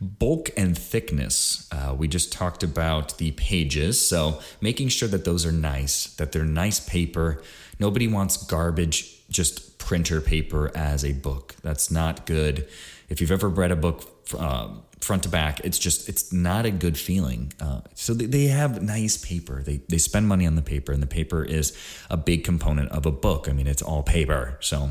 Bulk 0.00 0.50
and 0.56 0.76
thickness. 0.76 1.68
Uh, 1.72 1.94
we 1.96 2.06
just 2.06 2.30
talked 2.30 2.62
about 2.62 3.16
the 3.16 3.30
pages. 3.32 4.06
So 4.06 4.40
making 4.60 4.88
sure 4.88 5.08
that 5.08 5.24
those 5.24 5.46
are 5.46 5.52
nice, 5.52 6.14
that 6.16 6.32
they're 6.32 6.44
nice 6.44 6.80
paper. 6.80 7.42
Nobody 7.78 8.06
wants 8.06 8.36
garbage, 8.36 9.26
just 9.30 9.78
printer 9.78 10.20
paper 10.20 10.70
as 10.76 11.04
a 11.04 11.12
book. 11.12 11.56
That's 11.62 11.90
not 11.90 12.26
good. 12.26 12.68
If 13.08 13.20
you've 13.20 13.32
ever 13.32 13.48
read 13.48 13.72
a 13.72 13.76
book 13.76 14.04
uh, 14.38 14.68
front 15.00 15.22
to 15.24 15.28
back, 15.28 15.60
it's 15.60 15.78
just, 15.78 16.08
it's 16.08 16.32
not 16.32 16.66
a 16.66 16.70
good 16.70 16.98
feeling. 16.98 17.52
Uh, 17.60 17.80
so 17.94 18.14
they, 18.14 18.26
they 18.26 18.46
have 18.46 18.82
nice 18.82 19.16
paper. 19.16 19.62
They, 19.62 19.80
they 19.88 19.98
spend 19.98 20.26
money 20.28 20.46
on 20.46 20.56
the 20.56 20.62
paper, 20.62 20.92
and 20.92 21.02
the 21.02 21.06
paper 21.06 21.44
is 21.44 21.76
a 22.10 22.16
big 22.16 22.44
component 22.44 22.90
of 22.90 23.06
a 23.06 23.12
book. 23.12 23.48
I 23.48 23.52
mean, 23.52 23.66
it's 23.66 23.82
all 23.82 24.02
paper. 24.02 24.58
So 24.60 24.90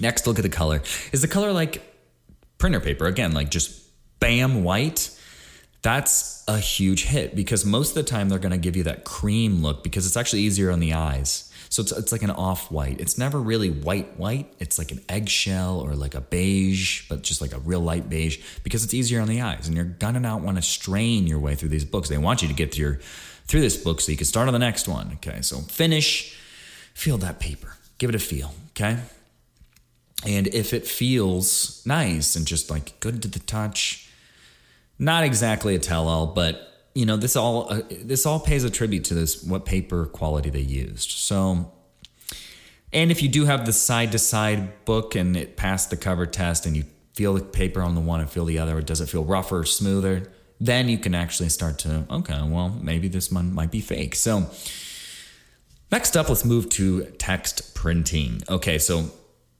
next, 0.00 0.26
look 0.26 0.38
at 0.38 0.42
the 0.42 0.48
color. 0.48 0.82
Is 1.12 1.22
the 1.22 1.28
color 1.28 1.52
like 1.52 1.82
printer 2.58 2.80
paper? 2.80 3.06
Again, 3.06 3.32
like 3.32 3.50
just 3.50 3.80
bam 4.20 4.62
white, 4.62 5.10
that's 5.82 6.44
a 6.46 6.58
huge 6.58 7.04
hit 7.04 7.34
because 7.34 7.64
most 7.64 7.90
of 7.90 7.94
the 7.96 8.04
time 8.04 8.28
they're 8.28 8.38
going 8.38 8.52
to 8.52 8.58
give 8.58 8.76
you 8.76 8.84
that 8.84 9.04
cream 9.04 9.62
look 9.62 9.82
because 9.82 10.06
it's 10.06 10.16
actually 10.16 10.42
easier 10.42 10.70
on 10.70 10.78
the 10.78 10.94
eyes. 10.94 11.51
So 11.72 11.80
it's, 11.80 11.90
it's 11.90 12.12
like 12.12 12.22
an 12.22 12.30
off 12.30 12.70
white. 12.70 13.00
It's 13.00 13.16
never 13.16 13.40
really 13.40 13.70
white 13.70 14.18
white. 14.18 14.52
It's 14.58 14.78
like 14.78 14.92
an 14.92 15.00
eggshell 15.08 15.80
or 15.80 15.94
like 15.94 16.14
a 16.14 16.20
beige, 16.20 17.08
but 17.08 17.22
just 17.22 17.40
like 17.40 17.54
a 17.54 17.58
real 17.60 17.80
light 17.80 18.10
beige 18.10 18.44
because 18.62 18.84
it's 18.84 18.92
easier 18.92 19.22
on 19.22 19.28
the 19.28 19.40
eyes. 19.40 19.68
And 19.68 19.74
you're 19.74 19.86
gonna 19.86 20.20
not 20.20 20.42
want 20.42 20.58
to 20.58 20.62
strain 20.62 21.26
your 21.26 21.38
way 21.38 21.54
through 21.54 21.70
these 21.70 21.86
books. 21.86 22.10
They 22.10 22.18
want 22.18 22.42
you 22.42 22.48
to 22.48 22.52
get 22.52 22.74
through 22.74 22.98
through 23.46 23.62
this 23.62 23.78
book 23.82 24.02
so 24.02 24.12
you 24.12 24.18
can 24.18 24.26
start 24.26 24.48
on 24.48 24.52
the 24.52 24.58
next 24.58 24.86
one. 24.86 25.12
Okay, 25.14 25.40
so 25.40 25.60
finish, 25.60 26.38
feel 26.92 27.16
that 27.16 27.40
paper, 27.40 27.74
give 27.96 28.10
it 28.10 28.16
a 28.16 28.18
feel. 28.18 28.52
Okay, 28.72 28.98
and 30.26 30.48
if 30.48 30.74
it 30.74 30.86
feels 30.86 31.82
nice 31.86 32.36
and 32.36 32.46
just 32.46 32.68
like 32.68 33.00
good 33.00 33.22
to 33.22 33.28
the 33.28 33.38
touch, 33.38 34.10
not 34.98 35.24
exactly 35.24 35.74
a 35.74 35.78
tell-all, 35.78 36.26
but 36.26 36.71
you 36.94 37.06
know 37.06 37.16
this 37.16 37.36
all 37.36 37.72
uh, 37.72 37.82
this 38.02 38.26
all 38.26 38.40
pays 38.40 38.64
a 38.64 38.70
tribute 38.70 39.04
to 39.04 39.14
this 39.14 39.42
what 39.42 39.64
paper 39.64 40.06
quality 40.06 40.50
they 40.50 40.60
used. 40.60 41.10
So, 41.10 41.72
and 42.92 43.10
if 43.10 43.22
you 43.22 43.28
do 43.28 43.44
have 43.46 43.66
the 43.66 43.72
side-to-side 43.72 44.84
book 44.84 45.14
and 45.14 45.36
it 45.36 45.56
passed 45.56 45.90
the 45.90 45.96
cover 45.96 46.26
test, 46.26 46.66
and 46.66 46.76
you 46.76 46.84
feel 47.14 47.34
the 47.34 47.42
paper 47.42 47.82
on 47.82 47.94
the 47.94 48.00
one 48.00 48.20
and 48.20 48.28
feel 48.30 48.44
the 48.44 48.58
other, 48.58 48.80
does 48.82 49.00
it 49.00 49.08
feel 49.08 49.24
rougher 49.24 49.60
or 49.60 49.64
smoother? 49.64 50.30
Then 50.60 50.88
you 50.88 50.98
can 50.98 51.14
actually 51.14 51.48
start 51.48 51.78
to 51.80 52.04
okay, 52.10 52.40
well 52.42 52.68
maybe 52.68 53.08
this 53.08 53.30
one 53.30 53.52
might 53.52 53.70
be 53.70 53.80
fake. 53.80 54.14
So. 54.14 54.50
Next 55.90 56.16
up, 56.16 56.30
let's 56.30 56.42
move 56.42 56.70
to 56.70 57.04
text 57.18 57.74
printing. 57.74 58.40
Okay, 58.48 58.78
so 58.78 59.10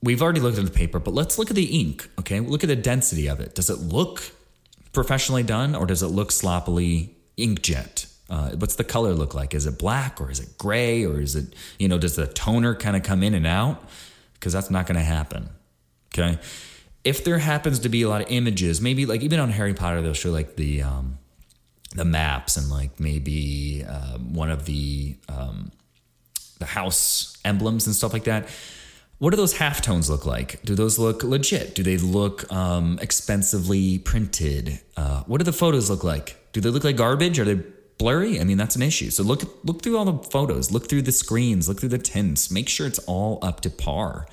we've 0.02 0.22
already 0.22 0.40
looked 0.40 0.56
at 0.56 0.64
the 0.64 0.70
paper, 0.70 0.98
but 0.98 1.12
let's 1.12 1.38
look 1.38 1.50
at 1.50 1.56
the 1.56 1.78
ink. 1.78 2.08
Okay, 2.18 2.40
look 2.40 2.64
at 2.64 2.68
the 2.68 2.76
density 2.76 3.26
of 3.26 3.38
it. 3.38 3.54
Does 3.54 3.68
it 3.68 3.80
look 3.80 4.32
professionally 4.94 5.42
done, 5.42 5.74
or 5.74 5.84
does 5.84 6.02
it 6.02 6.06
look 6.06 6.32
sloppily 6.32 7.14
inkjet? 7.38 8.06
Uh, 8.30 8.50
what's 8.52 8.76
the 8.76 8.84
color 8.84 9.12
look 9.12 9.34
like? 9.34 9.54
Is 9.54 9.66
it 9.66 9.78
black 9.78 10.20
or 10.20 10.30
is 10.30 10.40
it 10.40 10.56
gray 10.56 11.04
or 11.04 11.20
is 11.20 11.36
it 11.36 11.54
you 11.78 11.88
know 11.88 11.98
does 11.98 12.16
the 12.16 12.26
toner 12.26 12.74
kind 12.74 12.96
of 12.96 13.02
come 13.02 13.22
in 13.22 13.34
and 13.34 13.46
out? 13.46 13.84
Because 14.34 14.52
that's 14.52 14.70
not 14.70 14.86
going 14.86 14.96
to 14.96 15.04
happen. 15.04 15.50
Okay, 16.14 16.38
if 17.04 17.24
there 17.24 17.38
happens 17.38 17.80
to 17.80 17.88
be 17.88 18.02
a 18.02 18.08
lot 18.08 18.22
of 18.22 18.30
images, 18.30 18.80
maybe 18.80 19.06
like 19.06 19.22
even 19.22 19.40
on 19.40 19.50
Harry 19.50 19.74
Potter, 19.74 20.02
they'll 20.02 20.14
show 20.14 20.30
like 20.30 20.56
the 20.56 20.82
um, 20.82 21.18
the 21.94 22.04
maps 22.04 22.56
and 22.56 22.70
like 22.70 22.98
maybe 23.00 23.84
uh, 23.86 24.18
one 24.18 24.50
of 24.50 24.64
the 24.66 25.16
um, 25.28 25.72
the 26.58 26.66
house 26.66 27.36
emblems 27.44 27.86
and 27.86 27.94
stuff 27.94 28.12
like 28.12 28.24
that. 28.24 28.48
What 29.22 29.30
do 29.30 29.36
those 29.36 29.54
halftones 29.54 30.10
look 30.10 30.26
like? 30.26 30.60
Do 30.64 30.74
those 30.74 30.98
look 30.98 31.22
legit? 31.22 31.76
Do 31.76 31.84
they 31.84 31.96
look 31.96 32.52
um, 32.52 32.98
expensively 33.00 34.00
printed? 34.00 34.80
Uh, 34.96 35.22
what 35.28 35.38
do 35.38 35.44
the 35.44 35.52
photos 35.52 35.88
look 35.88 36.02
like? 36.02 36.34
Do 36.52 36.60
they 36.60 36.70
look 36.70 36.82
like 36.82 36.96
garbage? 36.96 37.38
Are 37.38 37.44
they 37.44 37.62
blurry? 37.98 38.40
I 38.40 38.42
mean, 38.42 38.58
that's 38.58 38.74
an 38.74 38.82
issue. 38.82 39.10
So 39.10 39.22
look 39.22 39.42
look 39.64 39.80
through 39.80 39.96
all 39.96 40.04
the 40.06 40.28
photos, 40.30 40.72
look 40.72 40.88
through 40.88 41.02
the 41.02 41.12
screens, 41.12 41.68
look 41.68 41.78
through 41.78 41.90
the 41.90 41.98
tints, 41.98 42.50
make 42.50 42.68
sure 42.68 42.84
it's 42.84 42.98
all 43.06 43.38
up 43.42 43.60
to 43.60 43.70
par. 43.70 44.26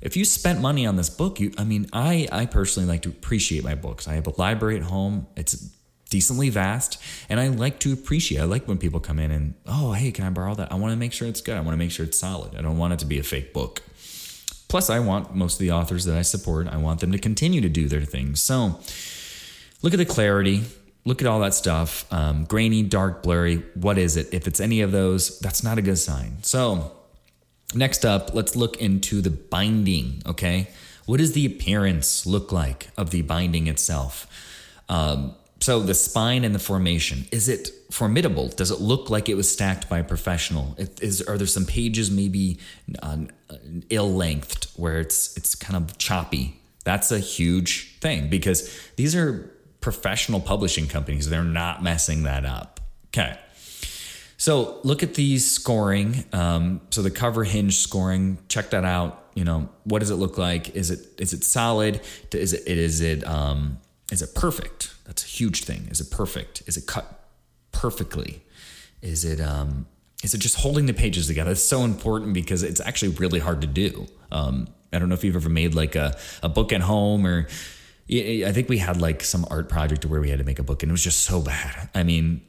If 0.00 0.16
you 0.16 0.24
spent 0.24 0.60
money 0.60 0.86
on 0.86 0.94
this 0.94 1.10
book, 1.10 1.40
you 1.40 1.52
I 1.58 1.64
mean, 1.64 1.88
I 1.92 2.28
I 2.30 2.46
personally 2.46 2.88
like 2.88 3.02
to 3.02 3.08
appreciate 3.08 3.64
my 3.64 3.74
books. 3.74 4.06
I 4.06 4.14
have 4.14 4.28
a 4.28 4.40
library 4.40 4.76
at 4.76 4.84
home. 4.84 5.26
It's 5.34 5.54
decently 6.08 6.50
vast 6.50 7.02
and 7.28 7.40
I 7.40 7.48
like 7.48 7.80
to 7.80 7.92
appreciate. 7.92 8.40
I 8.40 8.44
like 8.44 8.68
when 8.68 8.78
people 8.78 9.00
come 9.00 9.18
in 9.18 9.32
and, 9.32 9.54
"Oh, 9.66 9.90
hey, 9.90 10.12
can 10.12 10.24
I 10.24 10.30
borrow 10.30 10.54
that?" 10.54 10.70
I 10.70 10.76
want 10.76 10.92
to 10.92 10.96
make 10.96 11.12
sure 11.12 11.26
it's 11.26 11.40
good. 11.40 11.56
I 11.56 11.60
want 11.62 11.72
to 11.72 11.78
make 11.78 11.90
sure 11.90 12.06
it's 12.06 12.20
solid. 12.20 12.54
I 12.54 12.62
don't 12.62 12.78
want 12.78 12.92
it 12.92 13.00
to 13.00 13.06
be 13.06 13.18
a 13.18 13.24
fake 13.24 13.52
book. 13.52 13.82
Plus, 14.70 14.88
I 14.88 15.00
want 15.00 15.34
most 15.34 15.54
of 15.54 15.58
the 15.58 15.72
authors 15.72 16.04
that 16.04 16.16
I 16.16 16.22
support, 16.22 16.68
I 16.68 16.76
want 16.76 17.00
them 17.00 17.10
to 17.10 17.18
continue 17.18 17.60
to 17.60 17.68
do 17.68 17.88
their 17.88 18.02
things. 18.02 18.40
So, 18.40 18.78
look 19.82 19.92
at 19.92 19.98
the 19.98 20.06
clarity, 20.06 20.62
look 21.04 21.20
at 21.20 21.26
all 21.26 21.40
that 21.40 21.54
stuff. 21.54 22.06
Um, 22.12 22.44
grainy, 22.44 22.84
dark, 22.84 23.24
blurry. 23.24 23.64
What 23.74 23.98
is 23.98 24.16
it? 24.16 24.32
If 24.32 24.46
it's 24.46 24.60
any 24.60 24.80
of 24.80 24.92
those, 24.92 25.40
that's 25.40 25.64
not 25.64 25.76
a 25.76 25.82
good 25.82 25.98
sign. 25.98 26.38
So, 26.42 26.92
next 27.74 28.06
up, 28.06 28.32
let's 28.32 28.54
look 28.54 28.76
into 28.76 29.20
the 29.20 29.30
binding. 29.30 30.22
Okay. 30.24 30.68
What 31.04 31.18
does 31.18 31.32
the 31.32 31.44
appearance 31.46 32.24
look 32.24 32.52
like 32.52 32.90
of 32.96 33.10
the 33.10 33.22
binding 33.22 33.66
itself? 33.66 34.28
Um, 34.88 35.34
so 35.60 35.80
the 35.80 35.94
spine 35.94 36.44
and 36.44 36.54
the 36.54 36.58
formation 36.58 37.26
is 37.30 37.48
it 37.48 37.70
formidable? 37.90 38.48
Does 38.48 38.70
it 38.70 38.80
look 38.80 39.10
like 39.10 39.28
it 39.28 39.34
was 39.34 39.50
stacked 39.50 39.88
by 39.88 39.98
a 39.98 40.04
professional? 40.04 40.74
Is 41.00 41.22
are 41.22 41.36
there 41.36 41.46
some 41.46 41.66
pages 41.66 42.10
maybe 42.10 42.58
uh, 43.02 43.18
ill 43.90 44.12
lengthed 44.12 44.68
where 44.76 44.98
it's 45.00 45.36
it's 45.36 45.54
kind 45.54 45.76
of 45.76 45.98
choppy? 45.98 46.60
That's 46.84 47.12
a 47.12 47.18
huge 47.18 47.98
thing 48.00 48.30
because 48.30 48.74
these 48.96 49.14
are 49.14 49.50
professional 49.80 50.40
publishing 50.40 50.86
companies. 50.86 51.28
They're 51.28 51.44
not 51.44 51.82
messing 51.82 52.22
that 52.24 52.44
up. 52.44 52.80
Okay. 53.08 53.38
So 54.36 54.78
look 54.84 55.02
at 55.02 55.14
the 55.14 55.38
scoring. 55.38 56.24
Um, 56.32 56.80
so 56.90 57.02
the 57.02 57.10
cover 57.10 57.44
hinge 57.44 57.76
scoring, 57.76 58.38
check 58.48 58.70
that 58.70 58.84
out. 58.84 59.26
You 59.34 59.44
know, 59.44 59.68
what 59.84 59.98
does 59.98 60.10
it 60.10 60.16
look 60.16 60.38
like? 60.38 60.74
Is 60.74 60.90
it 60.90 61.06
is 61.18 61.34
it 61.34 61.44
solid? 61.44 62.00
Is 62.32 62.54
it 62.54 62.66
is 62.66 63.02
it 63.02 63.26
um, 63.26 63.78
is 64.10 64.22
it 64.22 64.34
perfect? 64.34 64.94
That's 65.04 65.24
a 65.24 65.26
huge 65.26 65.64
thing. 65.64 65.88
Is 65.90 66.00
it 66.00 66.10
perfect? 66.10 66.62
Is 66.66 66.76
it 66.76 66.86
cut 66.86 67.24
perfectly? 67.72 68.42
Is 69.02 69.24
it 69.24 69.40
um, 69.40 69.86
is 70.22 70.34
it 70.34 70.38
just 70.38 70.56
holding 70.56 70.86
the 70.86 70.94
pages 70.94 71.26
together? 71.26 71.52
It's 71.52 71.62
so 71.62 71.82
important 71.82 72.34
because 72.34 72.62
it's 72.62 72.80
actually 72.80 73.12
really 73.12 73.40
hard 73.40 73.60
to 73.62 73.66
do. 73.66 74.06
Um, 74.30 74.68
I 74.92 74.98
don't 74.98 75.08
know 75.08 75.14
if 75.14 75.24
you've 75.24 75.36
ever 75.36 75.48
made 75.48 75.74
like 75.74 75.94
a, 75.94 76.16
a 76.42 76.48
book 76.48 76.72
at 76.72 76.82
home 76.82 77.26
or 77.26 77.46
I 78.10 78.50
think 78.52 78.68
we 78.68 78.78
had 78.78 79.00
like 79.00 79.22
some 79.22 79.46
art 79.50 79.68
project 79.68 80.04
where 80.04 80.20
we 80.20 80.30
had 80.30 80.40
to 80.40 80.44
make 80.44 80.58
a 80.58 80.64
book 80.64 80.82
and 80.82 80.90
it 80.90 80.92
was 80.92 81.04
just 81.04 81.22
so 81.22 81.40
bad. 81.40 81.88
I 81.94 82.02
mean, 82.02 82.42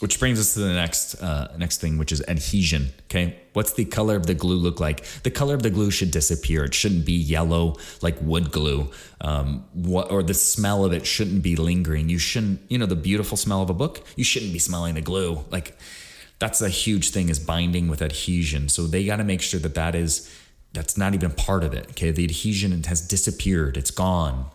which 0.00 0.20
brings 0.20 0.38
us 0.38 0.54
to 0.54 0.60
the 0.60 0.72
next 0.72 1.20
uh, 1.20 1.52
next 1.56 1.80
thing, 1.80 1.98
which 1.98 2.12
is 2.12 2.22
adhesion. 2.28 2.90
Okay, 3.04 3.36
what's 3.52 3.72
the 3.72 3.84
color 3.84 4.14
of 4.14 4.26
the 4.26 4.34
glue 4.34 4.56
look 4.56 4.78
like? 4.78 5.04
The 5.22 5.30
color 5.30 5.54
of 5.54 5.62
the 5.62 5.70
glue 5.70 5.90
should 5.90 6.10
disappear. 6.10 6.64
It 6.64 6.74
shouldn't 6.74 7.04
be 7.04 7.14
yellow 7.14 7.76
like 8.00 8.16
wood 8.20 8.52
glue. 8.52 8.90
Um, 9.20 9.64
what 9.72 10.10
or 10.12 10.22
the 10.22 10.34
smell 10.34 10.84
of 10.84 10.92
it 10.92 11.06
shouldn't 11.06 11.42
be 11.42 11.56
lingering. 11.56 12.08
You 12.08 12.18
shouldn't, 12.18 12.60
you 12.68 12.78
know, 12.78 12.86
the 12.86 12.96
beautiful 12.96 13.36
smell 13.36 13.62
of 13.62 13.70
a 13.70 13.74
book. 13.74 14.04
You 14.16 14.24
shouldn't 14.24 14.52
be 14.52 14.60
smelling 14.60 14.94
the 14.94 15.00
glue. 15.00 15.44
Like 15.50 15.76
that's 16.38 16.60
a 16.60 16.68
huge 16.68 17.10
thing 17.10 17.28
is 17.28 17.40
binding 17.40 17.88
with 17.88 18.00
adhesion. 18.00 18.68
So 18.68 18.86
they 18.86 19.04
got 19.04 19.16
to 19.16 19.24
make 19.24 19.42
sure 19.42 19.58
that 19.60 19.74
that 19.74 19.94
is 19.96 20.32
that's 20.72 20.96
not 20.96 21.14
even 21.14 21.32
part 21.32 21.64
of 21.64 21.74
it. 21.74 21.90
Okay, 21.90 22.12
the 22.12 22.24
adhesion 22.24 22.84
has 22.84 23.00
disappeared. 23.00 23.76
It's 23.76 23.90
gone. 23.90 24.46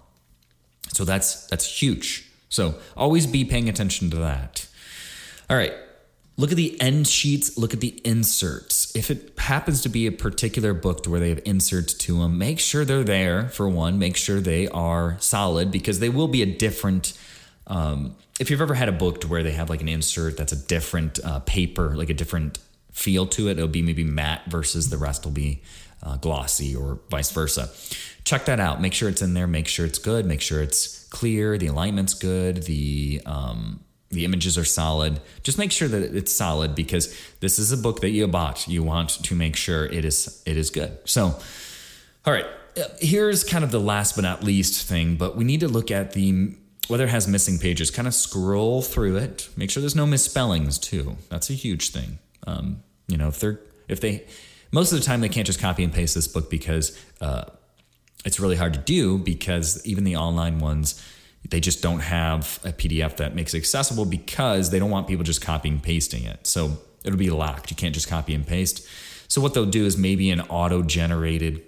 So 0.93 1.03
that's 1.03 1.47
that's 1.47 1.81
huge. 1.81 2.29
So 2.47 2.75
always 2.95 3.27
be 3.27 3.43
paying 3.43 3.67
attention 3.67 4.09
to 4.11 4.17
that. 4.17 4.67
All 5.53 5.59
right. 5.59 5.75
Look 6.35 6.49
at 6.49 6.57
the 6.57 6.81
end 6.81 7.07
sheets, 7.07 7.59
look 7.59 7.75
at 7.75 7.79
the 7.79 8.01
inserts. 8.03 8.91
If 8.95 9.11
it 9.11 9.33
happens 9.37 9.81
to 9.81 9.89
be 9.89 10.07
a 10.07 10.11
particular 10.11 10.73
book 10.73 11.03
to 11.03 11.11
where 11.11 11.19
they 11.19 11.29
have 11.29 11.41
inserts 11.45 11.93
to 11.93 12.21
them, 12.21 12.39
make 12.39 12.59
sure 12.59 12.83
they're 12.83 13.03
there 13.03 13.49
for 13.49 13.69
one, 13.69 13.99
make 13.99 14.17
sure 14.17 14.39
they 14.41 14.67
are 14.69 15.15
solid 15.19 15.69
because 15.69 15.99
they 15.99 16.09
will 16.09 16.27
be 16.27 16.41
a 16.41 16.47
different 16.47 17.15
um, 17.67 18.15
if 18.39 18.49
you've 18.49 18.61
ever 18.61 18.73
had 18.73 18.89
a 18.89 18.93
book 18.93 19.21
to 19.21 19.27
where 19.27 19.43
they 19.43 19.51
have 19.51 19.69
like 19.69 19.81
an 19.81 19.87
insert 19.87 20.35
that's 20.35 20.51
a 20.51 20.55
different 20.55 21.19
uh, 21.23 21.39
paper, 21.41 21.95
like 21.95 22.09
a 22.09 22.15
different 22.15 22.57
feel 22.91 23.27
to 23.27 23.47
it, 23.49 23.59
it'll 23.59 23.67
be 23.67 23.83
maybe 23.83 24.03
matte 24.03 24.41
versus 24.47 24.89
the 24.89 24.97
rest 24.97 25.25
will 25.25 25.33
be 25.33 25.61
uh, 26.01 26.17
glossy 26.17 26.75
or 26.75 26.99
vice 27.11 27.29
versa. 27.29 27.69
Check 28.23 28.45
that 28.45 28.59
out. 28.59 28.81
Make 28.81 28.95
sure 28.95 29.07
it's 29.07 29.21
in 29.21 29.35
there. 29.35 29.45
Make 29.45 29.67
sure 29.67 29.85
it's 29.85 29.99
good. 29.99 30.25
Make 30.25 30.41
sure 30.41 30.63
it's 30.63 31.05
clear. 31.09 31.59
The 31.59 31.67
alignment's 31.67 32.15
good. 32.15 32.63
The 32.63 33.21
um, 33.27 33.81
the 34.13 34.25
images 34.25 34.57
are 34.57 34.65
solid. 34.65 35.19
Just 35.43 35.57
make 35.57 35.71
sure 35.71 35.87
that 35.87 36.15
it's 36.15 36.33
solid 36.33 36.75
because 36.75 37.15
this 37.39 37.59
is 37.59 37.71
a 37.71 37.77
book 37.77 38.01
that 38.01 38.11
you 38.11 38.27
bought. 38.27 38.67
You 38.67 38.83
want 38.83 39.09
to 39.23 39.35
make 39.35 39.55
sure 39.55 39.85
it 39.85 40.05
is 40.05 40.41
it 40.45 40.57
is 40.57 40.69
good. 40.69 40.97
So, 41.05 41.39
all 42.25 42.33
right, 42.33 42.45
here's 42.99 43.43
kind 43.43 43.63
of 43.63 43.71
the 43.71 43.79
last 43.79 44.15
but 44.15 44.21
not 44.21 44.43
least 44.43 44.87
thing, 44.87 45.15
but 45.15 45.35
we 45.35 45.43
need 45.43 45.59
to 45.59 45.67
look 45.67 45.91
at 45.91 46.13
the 46.13 46.55
whether 46.87 47.05
it 47.05 47.09
has 47.09 47.27
missing 47.27 47.59
pages. 47.59 47.91
Kind 47.91 48.07
of 48.07 48.13
scroll 48.13 48.81
through 48.81 49.17
it. 49.17 49.49
Make 49.55 49.69
sure 49.69 49.81
there's 49.81 49.95
no 49.95 50.05
misspellings 50.05 50.77
too. 50.77 51.17
That's 51.29 51.49
a 51.49 51.53
huge 51.53 51.89
thing. 51.89 52.19
Um, 52.45 52.83
you 53.07 53.17
know, 53.17 53.27
if 53.29 53.39
they're 53.39 53.59
if 53.87 53.99
they 53.99 54.25
most 54.71 54.91
of 54.91 54.99
the 54.99 55.05
time 55.05 55.21
they 55.21 55.29
can't 55.29 55.47
just 55.47 55.59
copy 55.59 55.83
and 55.83 55.93
paste 55.93 56.15
this 56.15 56.27
book 56.27 56.49
because 56.49 56.99
uh, 57.21 57.45
it's 58.25 58.39
really 58.39 58.55
hard 58.55 58.73
to 58.73 58.79
do 58.79 59.17
because 59.17 59.85
even 59.85 60.03
the 60.03 60.15
online 60.15 60.59
ones 60.59 61.01
they 61.49 61.59
just 61.59 61.81
don't 61.81 61.99
have 61.99 62.59
a 62.63 62.71
PDF 62.71 63.17
that 63.17 63.35
makes 63.35 63.53
it 63.53 63.57
accessible 63.57 64.05
because 64.05 64.69
they 64.69 64.79
don't 64.79 64.89
want 64.89 65.07
people 65.07 65.23
just 65.23 65.41
copying 65.41 65.75
and 65.75 65.83
pasting 65.83 66.23
it. 66.23 66.47
So 66.47 66.77
it'll 67.03 67.19
be 67.19 67.29
locked. 67.29 67.69
You 67.69 67.75
can't 67.75 67.93
just 67.93 68.07
copy 68.07 68.33
and 68.33 68.45
paste. 68.45 68.87
So 69.27 69.41
what 69.41 69.53
they'll 69.53 69.65
do 69.65 69.85
is 69.85 69.97
maybe 69.97 70.29
an 70.29 70.41
auto 70.41 70.83
generated 70.83 71.61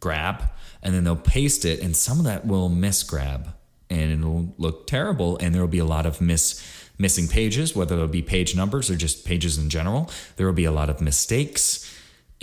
grab 0.00 0.42
and 0.82 0.94
then 0.94 1.04
they'll 1.04 1.16
paste 1.16 1.64
it 1.64 1.80
and 1.80 1.96
some 1.96 2.18
of 2.18 2.24
that 2.24 2.46
will 2.46 2.68
misgrab 2.68 3.54
and 3.88 4.12
it'll 4.12 4.54
look 4.58 4.86
terrible 4.86 5.38
and 5.38 5.54
there 5.54 5.62
will 5.62 5.68
be 5.68 5.78
a 5.78 5.84
lot 5.84 6.04
of 6.04 6.20
miss 6.20 6.62
missing 6.98 7.26
pages 7.26 7.74
whether 7.74 7.94
it'll 7.94 8.06
be 8.06 8.20
page 8.20 8.54
numbers 8.54 8.90
or 8.90 8.96
just 8.96 9.24
pages 9.24 9.56
in 9.56 9.70
general 9.70 10.10
there 10.36 10.46
will 10.46 10.52
be 10.52 10.66
a 10.66 10.70
lot 10.70 10.90
of 10.90 11.00
mistakes 11.00 11.90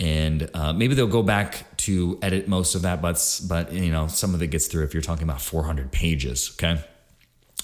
and 0.02 0.50
uh, 0.52 0.72
maybe 0.72 0.94
they'll 0.94 1.06
go 1.06 1.22
back 1.22 1.76
to 1.76 2.18
edit 2.22 2.48
most 2.48 2.74
of 2.74 2.82
that 2.82 3.00
but 3.00 3.40
but 3.48 3.72
you 3.72 3.92
know 3.92 4.08
some 4.08 4.34
of 4.34 4.42
it 4.42 4.48
gets 4.48 4.66
through 4.66 4.82
if 4.82 4.92
you're 4.92 5.02
talking 5.02 5.22
about 5.22 5.40
400 5.40 5.92
pages 5.92 6.50
okay 6.54 6.82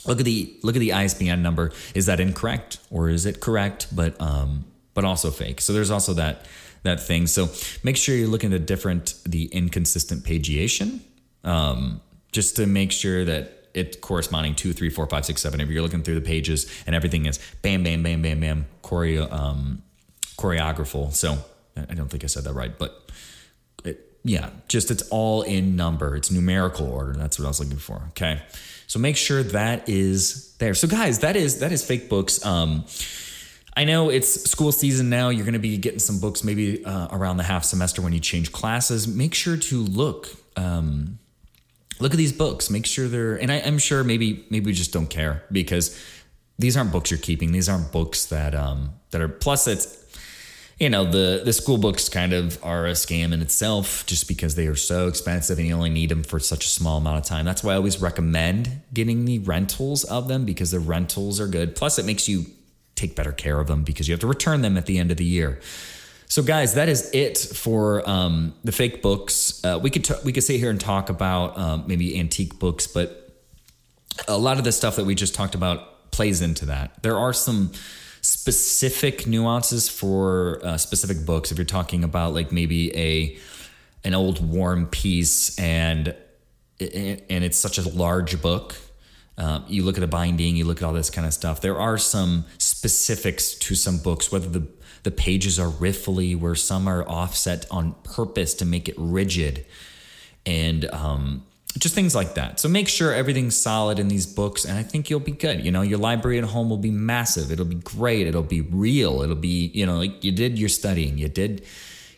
look 0.07 0.21
at 0.21 0.25
the 0.25 0.57
look 0.63 0.77
at 0.77 0.79
the 0.79 0.93
ISBN 0.93 1.43
number 1.43 1.73
is 1.97 2.07
that 2.07 2.21
incorrect 2.21 2.79
or 2.91 3.09
is 3.09 3.27
it 3.27 3.41
correct 3.41 3.89
but 3.95 4.19
um 4.21 4.65
but 4.95 5.05
also 5.05 5.31
fake 5.31 5.61
so 5.61 5.73
there's 5.73 5.91
also 5.91 6.15
that 6.15 6.47
that 6.85 7.01
thing 7.01 7.27
so 7.27 7.49
make 7.83 7.97
sure 7.97 8.15
you're 8.15 8.29
looking 8.29 8.53
at 8.53 8.67
different 8.67 9.15
the 9.27 9.47
inconsistent 9.47 10.23
pagiation 10.23 11.01
um 11.43 12.01
just 12.31 12.55
to 12.55 12.67
make 12.67 12.93
sure 12.93 13.25
that 13.25 13.55
it's 13.75 13.97
corresponding 13.99 14.55
two, 14.55 14.73
three, 14.73 14.91
four, 14.91 15.07
five, 15.07 15.25
six, 15.25 15.41
seven. 15.41 15.61
If 15.61 15.69
you're 15.69 15.83
looking 15.83 16.03
through 16.03 16.17
the 16.17 16.21
pages 16.21 16.67
and 16.87 16.97
everything 16.97 17.27
is 17.27 17.39
bam, 17.63 17.85
bam, 17.85 18.03
bam, 18.03 18.23
bam, 18.23 18.41
bam, 18.41 18.67
choreo, 18.83 19.31
um, 19.31 19.83
choreographical. 20.37 21.13
So 21.13 21.39
I 21.89 21.95
don't 21.95 22.09
think 22.09 22.25
I 22.25 22.27
said 22.27 22.45
that 22.45 22.53
right, 22.53 22.77
but 22.79 23.11
it, 23.85 24.19
yeah, 24.25 24.51
just 24.69 24.91
it's 24.91 25.03
all 25.11 25.43
in 25.43 25.77
number. 25.77 26.17
It's 26.17 26.31
numerical 26.31 26.91
order. 26.91 27.13
That's 27.15 27.39
what 27.39 27.45
I 27.45 27.49
was 27.49 27.61
looking 27.61 27.79
for. 27.79 28.03
Okay. 28.11 28.41
So 28.87 28.99
make 28.99 29.17
sure 29.17 29.43
that 29.43 29.89
is 29.89 30.55
there. 30.57 30.75
So 30.75 30.89
guys, 30.89 31.21
that 31.21 31.37
is 31.37 31.61
that 31.61 31.73
is 31.73 31.85
fake 31.85 32.09
books. 32.09 32.45
Um, 32.45 32.87
I 33.77 33.85
know 33.85 34.09
it's 34.09 34.51
school 34.51 34.73
season 34.73 35.09
now. 35.09 35.29
You're 35.29 35.45
going 35.45 35.53
to 35.53 35.61
be 35.61 35.77
getting 35.77 36.01
some 36.01 36.19
books 36.19 36.43
maybe 36.43 36.85
uh, 36.85 37.09
around 37.13 37.37
the 37.37 37.45
half 37.45 37.63
semester 37.65 38.03
when 38.03 38.13
you 38.13 38.19
change 38.19 38.51
classes. 38.51 39.07
Make 39.07 39.35
sure 39.35 39.57
to 39.57 39.85
look. 39.85 40.29
Um, 40.57 41.19
look 42.01 42.13
at 42.13 42.17
these 42.17 42.33
books. 42.33 42.71
Make 42.71 42.87
sure 42.87 43.07
they're. 43.07 43.37
And 43.37 43.53
I, 43.53 43.57
am 43.57 43.79
sure 43.79 44.03
maybe 44.03 44.47
maybe 44.51 44.67
we 44.67 44.73
just 44.73 44.93
don't 44.93 45.09
care 45.09 45.45
because 45.53 45.97
these 46.59 46.77
aren't 46.77 46.91
books 46.91 47.11
you're 47.11 47.21
keeping. 47.21 47.53
These 47.53 47.69
aren't 47.69 47.93
books 47.93 48.27
that 48.27 48.55
um, 48.55 48.95
that 49.11 49.21
are. 49.21 49.29
Plus, 49.29 49.69
it's 49.69 49.87
you 50.79 50.89
know 50.89 51.05
the 51.05 51.43
the 51.45 51.53
school 51.53 51.77
books 51.77 52.09
kind 52.09 52.33
of 52.33 52.63
are 52.65 52.87
a 52.87 52.93
scam 52.93 53.33
in 53.33 53.43
itself 53.43 54.07
just 54.07 54.29
because 54.29 54.55
they 54.55 54.67
are 54.67 54.77
so 54.77 55.09
expensive 55.09 55.59
and 55.59 55.67
you 55.67 55.75
only 55.75 55.91
need 55.91 56.09
them 56.09 56.23
for 56.23 56.39
such 56.39 56.65
a 56.65 56.69
small 56.69 56.99
amount 56.99 57.19
of 57.19 57.25
time. 57.25 57.45
That's 57.45 57.65
why 57.65 57.73
i 57.73 57.77
always 57.77 58.01
recommend 58.01 58.81
getting 58.95 59.25
the 59.25 59.41
rentals 59.41 60.05
of 60.05 60.29
them 60.29 60.45
because 60.45 60.71
the 60.71 60.81
rentals 60.81 61.41
are 61.41 61.49
good. 61.49 61.75
Plus 61.75 61.99
it 61.99 62.05
makes 62.05 62.29
you 62.29 62.47
take 62.95 63.17
better 63.17 63.33
care 63.33 63.59
of 63.61 63.67
them 63.67 63.83
because 63.83 64.09
you 64.09 64.13
have 64.13 64.21
to 64.21 64.27
return 64.27 64.63
them 64.63 64.77
at 64.77 64.87
the 64.87 64.99
end 64.99 65.11
of 65.11 65.17
the 65.17 65.25
year. 65.25 65.61
So 66.27 66.43
guys 66.43 66.75
that 66.75 66.89
is 66.89 67.11
it 67.13 67.39
for 67.39 68.09
um, 68.09 68.55
the 68.63 68.73
fake 68.73 69.03
books. 69.03 69.65
Uh, 69.65 69.81
we 69.83 69.91
could 69.91 70.05
t- 70.05 70.15
we 70.25 70.33
could 70.33 70.45
sit 70.45 70.61
here 70.61 70.71
and 70.71 70.81
talk 70.81 71.11
about 71.11 71.59
um, 71.59 71.85
maybe 71.87 72.19
antique 72.19 72.59
books 72.59 72.87
but 72.87 73.25
a 74.27 74.39
lot 74.39 74.59
of 74.59 74.65
the 74.65 74.73
stuff 74.73 74.97
that 74.97 75.05
we 75.05 75.15
just 75.15 75.35
talked 75.35 75.55
about 75.55 76.11
plays 76.11 76.43
into 76.43 76.67
that. 76.67 77.03
There 77.03 77.17
are 77.17 77.33
some 77.33 77.73
specific 78.29 79.27
nuances 79.27 79.89
for 79.89 80.61
uh, 80.63 80.77
specific 80.77 81.25
books. 81.25 81.51
If 81.51 81.57
you're 81.57 81.65
talking 81.65 82.05
about 82.05 82.35
like 82.35 82.53
maybe 82.53 82.95
a 82.95 83.39
an 84.05 84.15
old 84.15 84.47
War 84.47 84.75
and 84.75 84.91
Peace 84.91 85.59
and 85.59 86.15
and 86.79 87.45
it's 87.45 87.59
such 87.59 87.79
a 87.79 87.89
large 87.89 88.41
book, 88.43 88.77
uh, 89.39 89.63
you 89.67 89.83
look 89.83 89.97
at 89.97 90.03
the 90.03 90.07
binding, 90.07 90.57
you 90.57 90.67
look 90.67 90.83
at 90.83 90.85
all 90.85 90.93
this 90.93 91.09
kind 91.09 91.27
of 91.27 91.33
stuff. 91.33 91.63
There 91.63 91.79
are 91.79 91.97
some 91.97 92.45
specifics 92.59 93.55
to 93.55 93.75
some 93.75 93.99
books, 93.99 94.31
whether 94.31 94.49
the 94.49 94.69
the 95.05 95.11
pages 95.11 95.59
are 95.59 95.71
riffly, 95.71 96.39
where 96.39 96.55
some 96.55 96.87
are 96.87 97.09
offset 97.09 97.65
on 97.71 97.95
purpose 98.05 98.53
to 98.55 98.67
make 98.67 98.91
it 98.91 98.95
rigid, 98.99 99.65
and 100.45 100.85
um, 100.93 101.47
just 101.77 101.95
things 101.95 102.15
like 102.15 102.35
that. 102.35 102.59
So 102.59 102.69
make 102.69 102.89
sure 102.89 103.13
everything's 103.13 103.55
solid 103.55 103.99
in 103.99 104.09
these 104.09 104.27
books, 104.27 104.65
and 104.65 104.79
I 104.79 104.83
think 104.83 105.11
you'll 105.11 105.21
be 105.21 105.33
good. 105.33 105.65
You 105.65 105.71
know, 105.71 105.83
your 105.83 105.99
library 105.99 106.39
at 106.39 106.45
home 106.45 106.71
will 106.71 106.79
be 106.79 106.91
massive. 106.91 107.53
It'll 107.53 107.65
be 107.65 107.77
great. 107.77 108.27
It'll 108.27 108.43
be 108.43 108.63
real. 108.63 109.23
It'll 109.23 109.37
be, 109.37 109.71
you 109.75 109.87
know, 109.87 109.99
like 109.99 110.25
you 110.25 110.33
did 110.33 110.59
your 110.59 110.69
studying. 110.69 111.19
You 111.19 111.29
did 111.29 111.65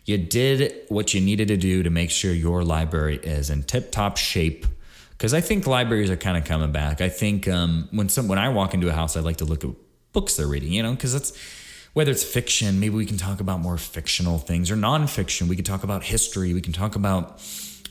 you 0.05 0.19
did 0.19 0.75
what 0.89 1.15
you 1.15 1.21
needed 1.21 1.49
to 1.49 1.57
do 1.57 1.83
to 1.83 1.91
make 1.91 2.11
sure 2.11 2.33
your 2.33 2.65
library 2.65 3.19
is 3.23 3.51
in 3.51 3.63
tip 3.63 3.93
top 3.93 4.17
shape. 4.17 4.67
Because 5.11 5.35
I 5.35 5.41
think 5.41 5.67
libraries 5.67 6.11
are 6.11 6.17
kind 6.17 6.39
of 6.39 6.45
coming 6.45 6.73
back. 6.73 7.01
I 7.01 7.11
think 7.11 7.47
um, 7.47 7.89
when 7.91 8.09
some 8.09 8.29
when 8.29 8.39
I 8.39 8.49
walk 8.49 8.73
into 8.73 8.89
a 8.89 8.93
house, 8.93 9.17
I 9.17 9.21
like 9.21 9.37
to 9.39 9.45
look 9.45 9.65
at 9.65 9.71
books 10.13 10.37
they're 10.37 10.47
reading. 10.47 10.73
You 10.73 10.83
know, 10.83 10.93
because 10.93 11.13
that's 11.13 11.37
whether 11.93 12.11
it's 12.11 12.25
fiction, 12.25 12.81
maybe 12.81 12.95
we 12.95 13.05
can 13.05 13.17
talk 13.17 13.41
about 13.41 13.61
more 13.61 13.77
fictional 13.77 14.39
things 14.39 14.71
or 14.71 14.77
nonfiction. 14.77 15.49
We 15.49 15.57
can 15.57 15.65
talk 15.65 15.83
about 15.83 16.05
history. 16.05 16.55
We 16.55 16.61
can 16.61 16.73
talk 16.73 16.95
about, 16.95 17.43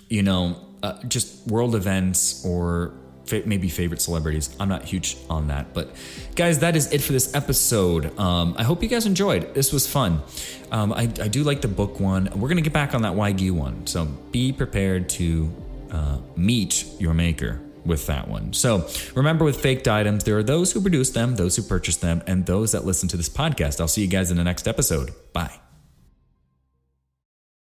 you 0.08 0.24
know, 0.24 0.56
uh, 0.84 1.02
just 1.08 1.48
world 1.48 1.76
events 1.76 2.46
or 2.46 2.94
fa- 3.26 3.44
maybe 3.46 3.70
favorite 3.70 4.02
celebrities. 4.02 4.56
I'm 4.60 4.70
not 4.70 4.84
huge 4.84 5.18
on 5.30 5.48
that. 5.48 5.74
But 5.74 5.96
guys, 6.36 6.60
that 6.60 6.76
is 6.76 6.92
it 6.92 7.02
for 7.02 7.14
this 7.14 7.34
episode. 7.34 8.18
Um, 8.20 8.56
I 8.58 8.64
hope 8.64 8.84
you 8.84 8.90
guys 8.90 9.06
enjoyed. 9.06 9.54
This 9.54 9.72
was 9.72 9.88
fun. 9.88 10.22
Um, 10.72 10.92
I, 10.94 11.02
I, 11.02 11.28
do 11.28 11.44
like 11.44 11.62
the 11.62 11.68
book 11.68 12.00
one. 12.00 12.26
We're 12.34 12.48
going 12.48 12.58
to 12.58 12.64
get 12.64 12.74
back 12.74 12.94
on 12.94 13.04
that 13.04 13.14
Wagyu 13.14 13.52
one. 13.52 13.88
So 13.88 14.06
be 14.06 14.52
prepared 14.52 15.10
to 15.10 15.52
uh, 15.92 16.18
meet 16.36 16.86
your 17.00 17.14
maker 17.14 17.62
with 17.86 18.06
that 18.08 18.28
one. 18.28 18.54
So 18.54 18.88
remember 19.16 19.46
with 19.46 19.60
faked 19.60 19.88
items, 19.88 20.24
there 20.24 20.38
are 20.38 20.44
those 20.44 20.72
who 20.72 20.82
produce 20.82 21.12
them, 21.12 21.36
those 21.36 21.56
who 21.56 21.64
purchase 21.64 21.98
them, 21.98 22.22
and 22.28 22.46
those 22.46 22.74
that 22.74 22.86
listen 22.86 23.10
to 23.10 23.18
this 23.18 23.30
podcast. 23.30 23.80
I'll 23.80 23.88
see 23.88 24.02
you 24.02 24.08
guys 24.08 24.32
in 24.32 24.38
the 24.38 24.44
next 24.44 24.68
episode. 24.68 25.12
Bye. 25.34 25.60